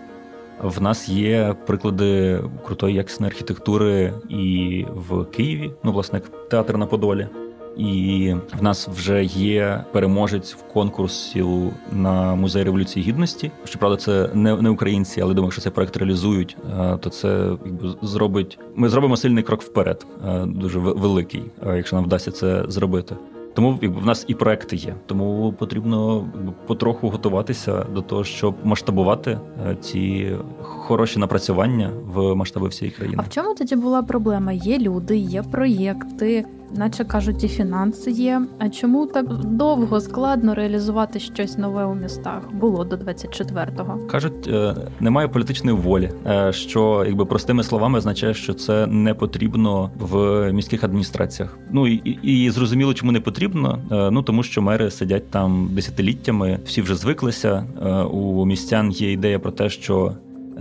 [0.63, 7.27] В нас є приклади крутої якісної архітектури і в Києві, ну, власне, театр на Подолі.
[7.79, 11.45] І в нас вже є переможець в конкурсі
[11.91, 13.51] на музей революції гідності.
[13.65, 17.95] Щоправда, це не не українці, але думаю, якщо цей проект реалізують, е, то це якби
[18.01, 18.59] зробить.
[18.75, 23.15] Ми зробимо сильний крок вперед, е, дуже великий, е, якщо нам вдасться це зробити.
[23.53, 24.95] Тому якби в нас і проекти є.
[25.05, 26.27] Тому потрібно
[26.67, 29.39] потроху готуватися до того, щоб масштабувати
[29.81, 33.17] ці хороші напрацювання в масштаби всієї країни.
[33.19, 34.51] А в чому тоді була проблема?
[34.51, 36.45] Є люди, є проєкти
[36.75, 38.41] наче кажуть, і фінанси є.
[38.59, 42.53] А чому так довго складно реалізувати щось нове у містах?
[42.53, 43.99] Було до 24-го?
[44.07, 49.91] кажуть, е, немає політичної волі, е, що якби простими словами означає, що це не потрібно
[49.99, 51.57] в міських адміністраціях.
[51.71, 51.93] Ну і,
[52.23, 53.79] і, і зрозуміло, чому не потрібно.
[53.91, 57.65] Е, ну тому що мери сидять там десятиліттями, всі вже звиклися.
[58.11, 60.13] У містян є ідея про те, що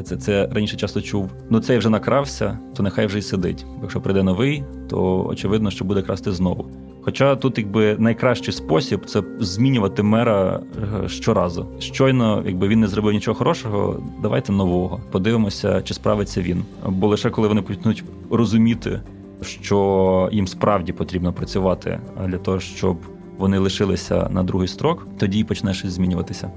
[0.03, 1.31] це це раніше часто чув.
[1.51, 3.67] Ну цей вже накрався, то нехай вже й сидить.
[3.83, 6.67] Якщо прийде новий, то очевидно, що буде красти знову.
[7.03, 10.61] Хоча тут, якби найкращий спосіб це змінювати мера
[11.05, 11.67] е, щоразу.
[11.79, 15.01] Щойно, якби він не зробив нічого хорошого, давайте нового.
[15.11, 16.65] Подивимося, чи справиться він.
[16.87, 19.01] Бо лише коли вони почнуть розуміти,
[19.43, 22.97] що їм справді потрібно працювати для того, щоб
[23.39, 26.51] вони лишилися на другий строк, тоді почне щось змінюватися.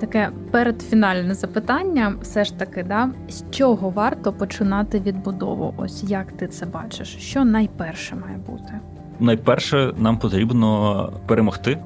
[0.00, 5.74] Таке передфінальне запитання, все ж таки, да, з чого варто починати відбудову?
[5.76, 7.16] Ось як ти це бачиш?
[7.20, 8.72] Що найперше має бути?
[9.20, 11.78] Найперше нам потрібно перемогти,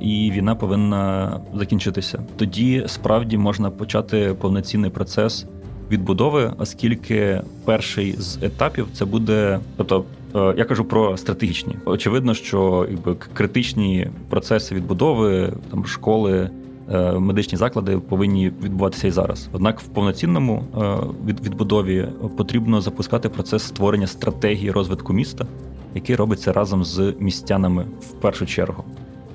[0.00, 2.22] і війна повинна закінчитися.
[2.36, 5.46] Тоді справді можна почати повноцінний процес
[5.90, 10.04] відбудови, оскільки перший з етапів це буде, тобто.
[10.34, 11.76] Е, я кажу про стратегічні.
[11.84, 16.50] Очевидно, що якби критичні процеси відбудови, там школи,
[16.98, 19.48] медичні заклади повинні відбуватися і зараз.
[19.52, 25.46] Однак в повноцінному е, відбудові потрібно запускати процес створення стратегії розвитку міста,
[25.94, 28.84] який робиться разом з містянами в першу чергу.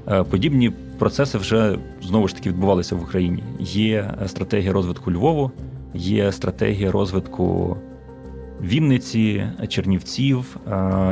[0.07, 3.43] Е, подібні процеси вже знову ж таки відбувалися в Україні.
[3.59, 5.51] Є стратегія розвитку Львову,
[5.93, 7.77] є стратегія розвитку
[8.61, 10.57] Вінниці, Чернівців,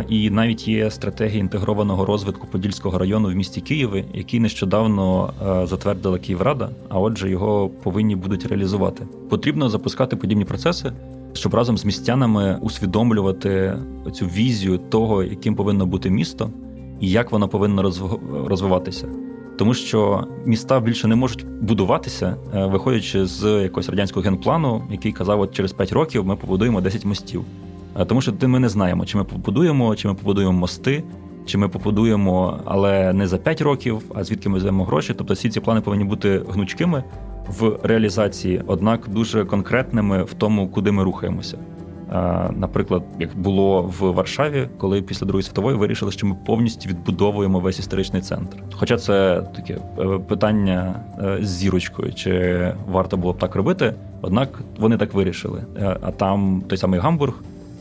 [0.09, 5.33] і навіть є стратегія інтегрованого розвитку Подільського району в місті Києві, який нещодавно
[5.67, 9.07] затвердила Київрада, а отже, його повинні будуть реалізувати.
[9.29, 10.91] Потрібно запускати подібні процеси,
[11.33, 13.73] щоб разом з містянами усвідомлювати
[14.13, 16.49] цю візію того, яким повинно бути місто,
[16.99, 17.91] і як воно повинно
[18.45, 19.07] розвиватися
[19.57, 25.41] тому що міста більше не можуть будуватися, е, виходячи з якогось радянського генплану, який казав,
[25.41, 27.43] от через 5 років ми побудуємо 10 мостів.
[27.99, 31.03] Е, тому що ми не знаємо, чи ми побудуємо, чи ми побудуємо мости,
[31.45, 35.13] чи ми побудуємо, але не за 5 років, а звідки ми візьмемо гроші.
[35.17, 37.03] Тобто всі ці плани повинні бути гнучкими
[37.47, 41.57] в реалізації, однак дуже конкретними в тому, куди ми рухаємося.
[42.51, 47.79] Наприклад, як було в Варшаві, коли після Другої світової вирішили, що ми повністю відбудовуємо весь
[47.79, 48.57] історичний центр.
[48.73, 54.49] Хоча це таке е, питання е, з зірочкою, чи варто було б так робити, однак
[54.79, 55.63] вони так вирішили.
[55.77, 57.33] Е, а там той самий Гамбург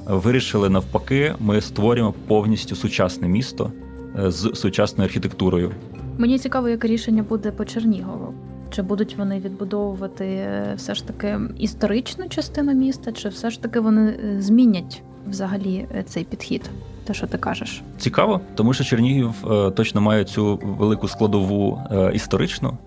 [0.06, 3.72] вирішили навпаки, ми створюємо повністю сучасне місто
[4.14, 5.70] з сучасною архітектурою.
[6.18, 8.34] Мені цікаво, яке рішення буде по Чернігову.
[8.74, 13.80] Чи будуть вони відбудовувати е, все ж таки історичну частину міста, чи все ж таки
[13.80, 16.70] вони е, змінять взагалі е, цей підхід?
[17.04, 19.32] Те, що ти кажеш, цікаво, тому що Чернігів
[19.76, 21.80] точно має цю велику складову
[22.12, 22.78] історичну.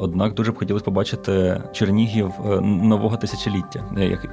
[0.00, 3.84] Однак дуже б хотілося побачити Чернігів нового тисячоліття.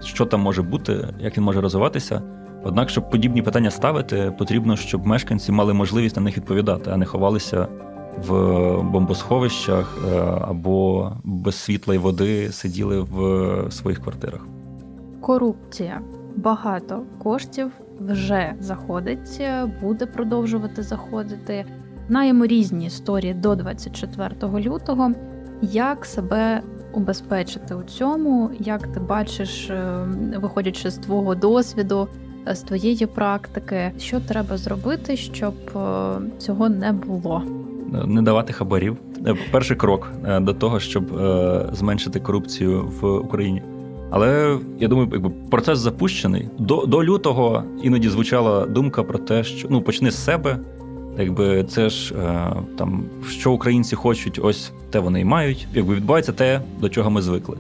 [0.02, 2.22] Що там може бути, як він може розвиватися.
[2.64, 7.06] Однак, щоб подібні питання ставити, потрібно, щоб мешканці мали можливість на них відповідати, а не
[7.06, 7.68] ховалися
[8.28, 14.48] в бомбосховищах е, або без світла й води сиділи в своїх квартирах.
[15.22, 16.02] Корупція
[16.36, 19.42] багато коштів вже заходить,
[19.82, 21.66] буде продовжувати заходити.
[22.08, 25.12] Знаємо різні історії до 24 лютого.
[25.62, 26.62] Як себе
[26.94, 30.08] убезпечити у цьому, як ти бачиш, е,
[30.38, 32.08] виходячи з твого досвіду,
[32.52, 37.63] з твоєї практики, що треба зробити, щоб е, цього не було?
[38.06, 38.98] Не давати хабарів.
[39.28, 43.62] Е, перший крок е, до того, щоб е, зменшити корупцію в Україні.
[44.12, 46.48] Але я думаю, якби процес запущений.
[46.60, 50.58] До до лютого іноді звучала думка про те, що ну почни з себе.
[51.20, 52.16] Якби це ж
[52.78, 55.68] там що українці хочуть, ось те вони і мають.
[55.74, 57.58] Якби відбувається те, до чого ми звикли.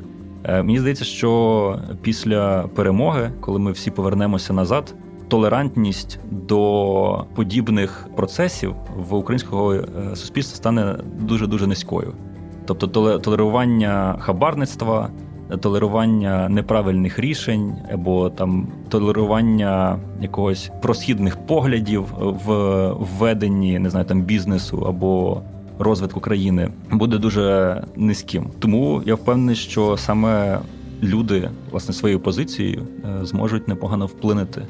[0.50, 4.94] Мені здається, що після перемоги, коли ми всі повернемося назад,
[5.34, 8.76] толерантність до подібних процесів
[9.10, 12.14] в українського е, суспільства стане дуже дуже низькою.
[12.66, 15.10] Тобто, толерування хабарництва,
[15.60, 24.86] толерування неправильних рішень або там толерування якогось просхідних поглядів в введенні не знаю, там бізнесу
[24.88, 25.42] або
[25.80, 28.48] розвитку країни буде дуже низьким.
[28.60, 30.60] Тому я впевнений, що саме
[31.04, 32.82] люди власне своєю позицією
[33.22, 34.62] е, зможуть непогано вплинути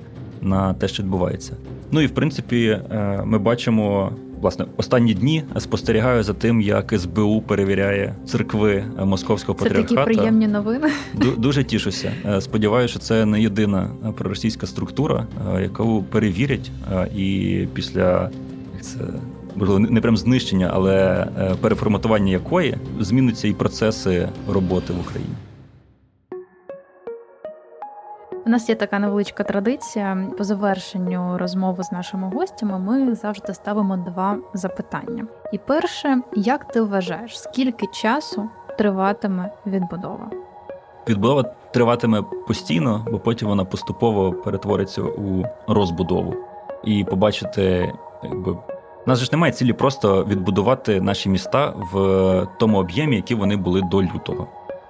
[0.44, 1.54] на те, що відбувається.
[1.91, 4.12] Ну і в принципі, е, ми бачимо.
[4.41, 9.96] Власне, останні дні спостерігаю за тим, як СБУ перевіряє церкви московського це патріархату.
[9.96, 10.88] Це такі приємні новини.
[11.38, 12.12] Дуже тішуся.
[12.26, 15.28] Е, сподіваюся, що це не єдина проросійська структура,
[15.62, 16.72] яку перевірять,
[17.16, 18.30] і після
[18.82, 19.00] це
[19.56, 21.28] можливо, не прям знищення, але
[21.62, 25.34] переформатування якої змінються і процеси роботи в Україні.
[28.46, 30.28] У нас є така невеличка традиція.
[30.38, 35.26] По завершенню розмови з нашими гостями ми завжди ставимо два запитання.
[35.52, 40.30] І перше, як ти вважаєш, скільки часу триватиме відбудова?
[41.10, 46.36] Відбудова триватиме постійно, бо потім вона поступово перетвориться у розбудову
[46.84, 53.16] і побачити, якби у нас ж немає цілі просто відбудувати наші міста в тому об'ємі,
[53.16, 54.48] які вони були до лютого.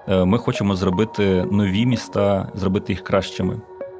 [0.08, 3.56] Е, ми хочемо зробити нові міста, зробити їх кращими.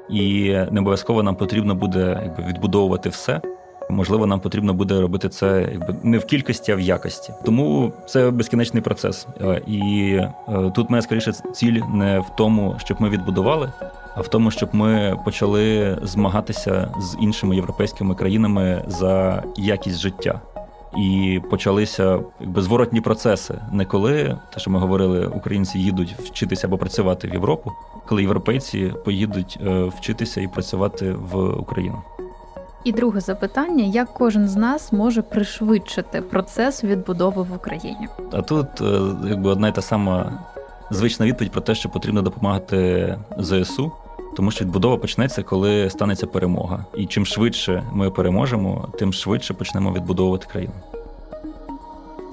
[0.09, 3.41] І не обов'язково нам потрібно буде якби відбудовувати все.
[3.89, 7.33] Можливо, нам потрібно буде робити це якби не в кількості, а в якості.
[7.45, 9.27] Тому це безкінечний процес.
[9.41, 10.11] Е, і
[10.47, 13.71] е, тут моя скоріше ціль не в тому, щоб ми відбудували,
[14.15, 20.41] а в тому, щоб ми почали змагатися з іншими європейськими країнами за якість життя
[20.97, 23.55] і почалися якби зворотні процеси.
[23.71, 27.71] Не коли те, що ми говорили, українці їдуть вчитися або працювати в Європу,
[28.05, 32.01] коли європейці поїдуть е, вчитися і працювати в Україну.
[32.83, 38.07] І друге запитання: як кожен з нас може пришвидшити процес відбудови в Україні?
[38.31, 40.31] А тут е, якби одна й та сама
[40.91, 43.91] звична відповідь про те, що потрібно допомагати ЗСУ.
[44.35, 46.85] Тому що відбудова почнеться, коли станеться перемога.
[46.97, 50.73] І чим швидше ми переможемо, тим швидше почнемо відбудовувати країну.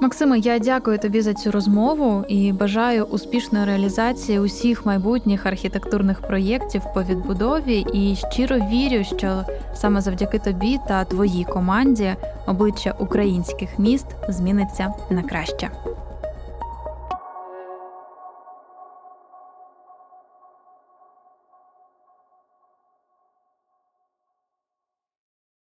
[0.02, 6.82] Максиме, я дякую тобі за цю розмову і бажаю успішної реалізації усіх майбутніх архітектурних проєктів
[6.94, 7.86] по відбудові.
[7.92, 9.44] І щиро вірю, що
[9.74, 12.14] саме завдяки тобі та твоїй команді
[12.46, 15.70] обличчя українських міст зміниться на краще.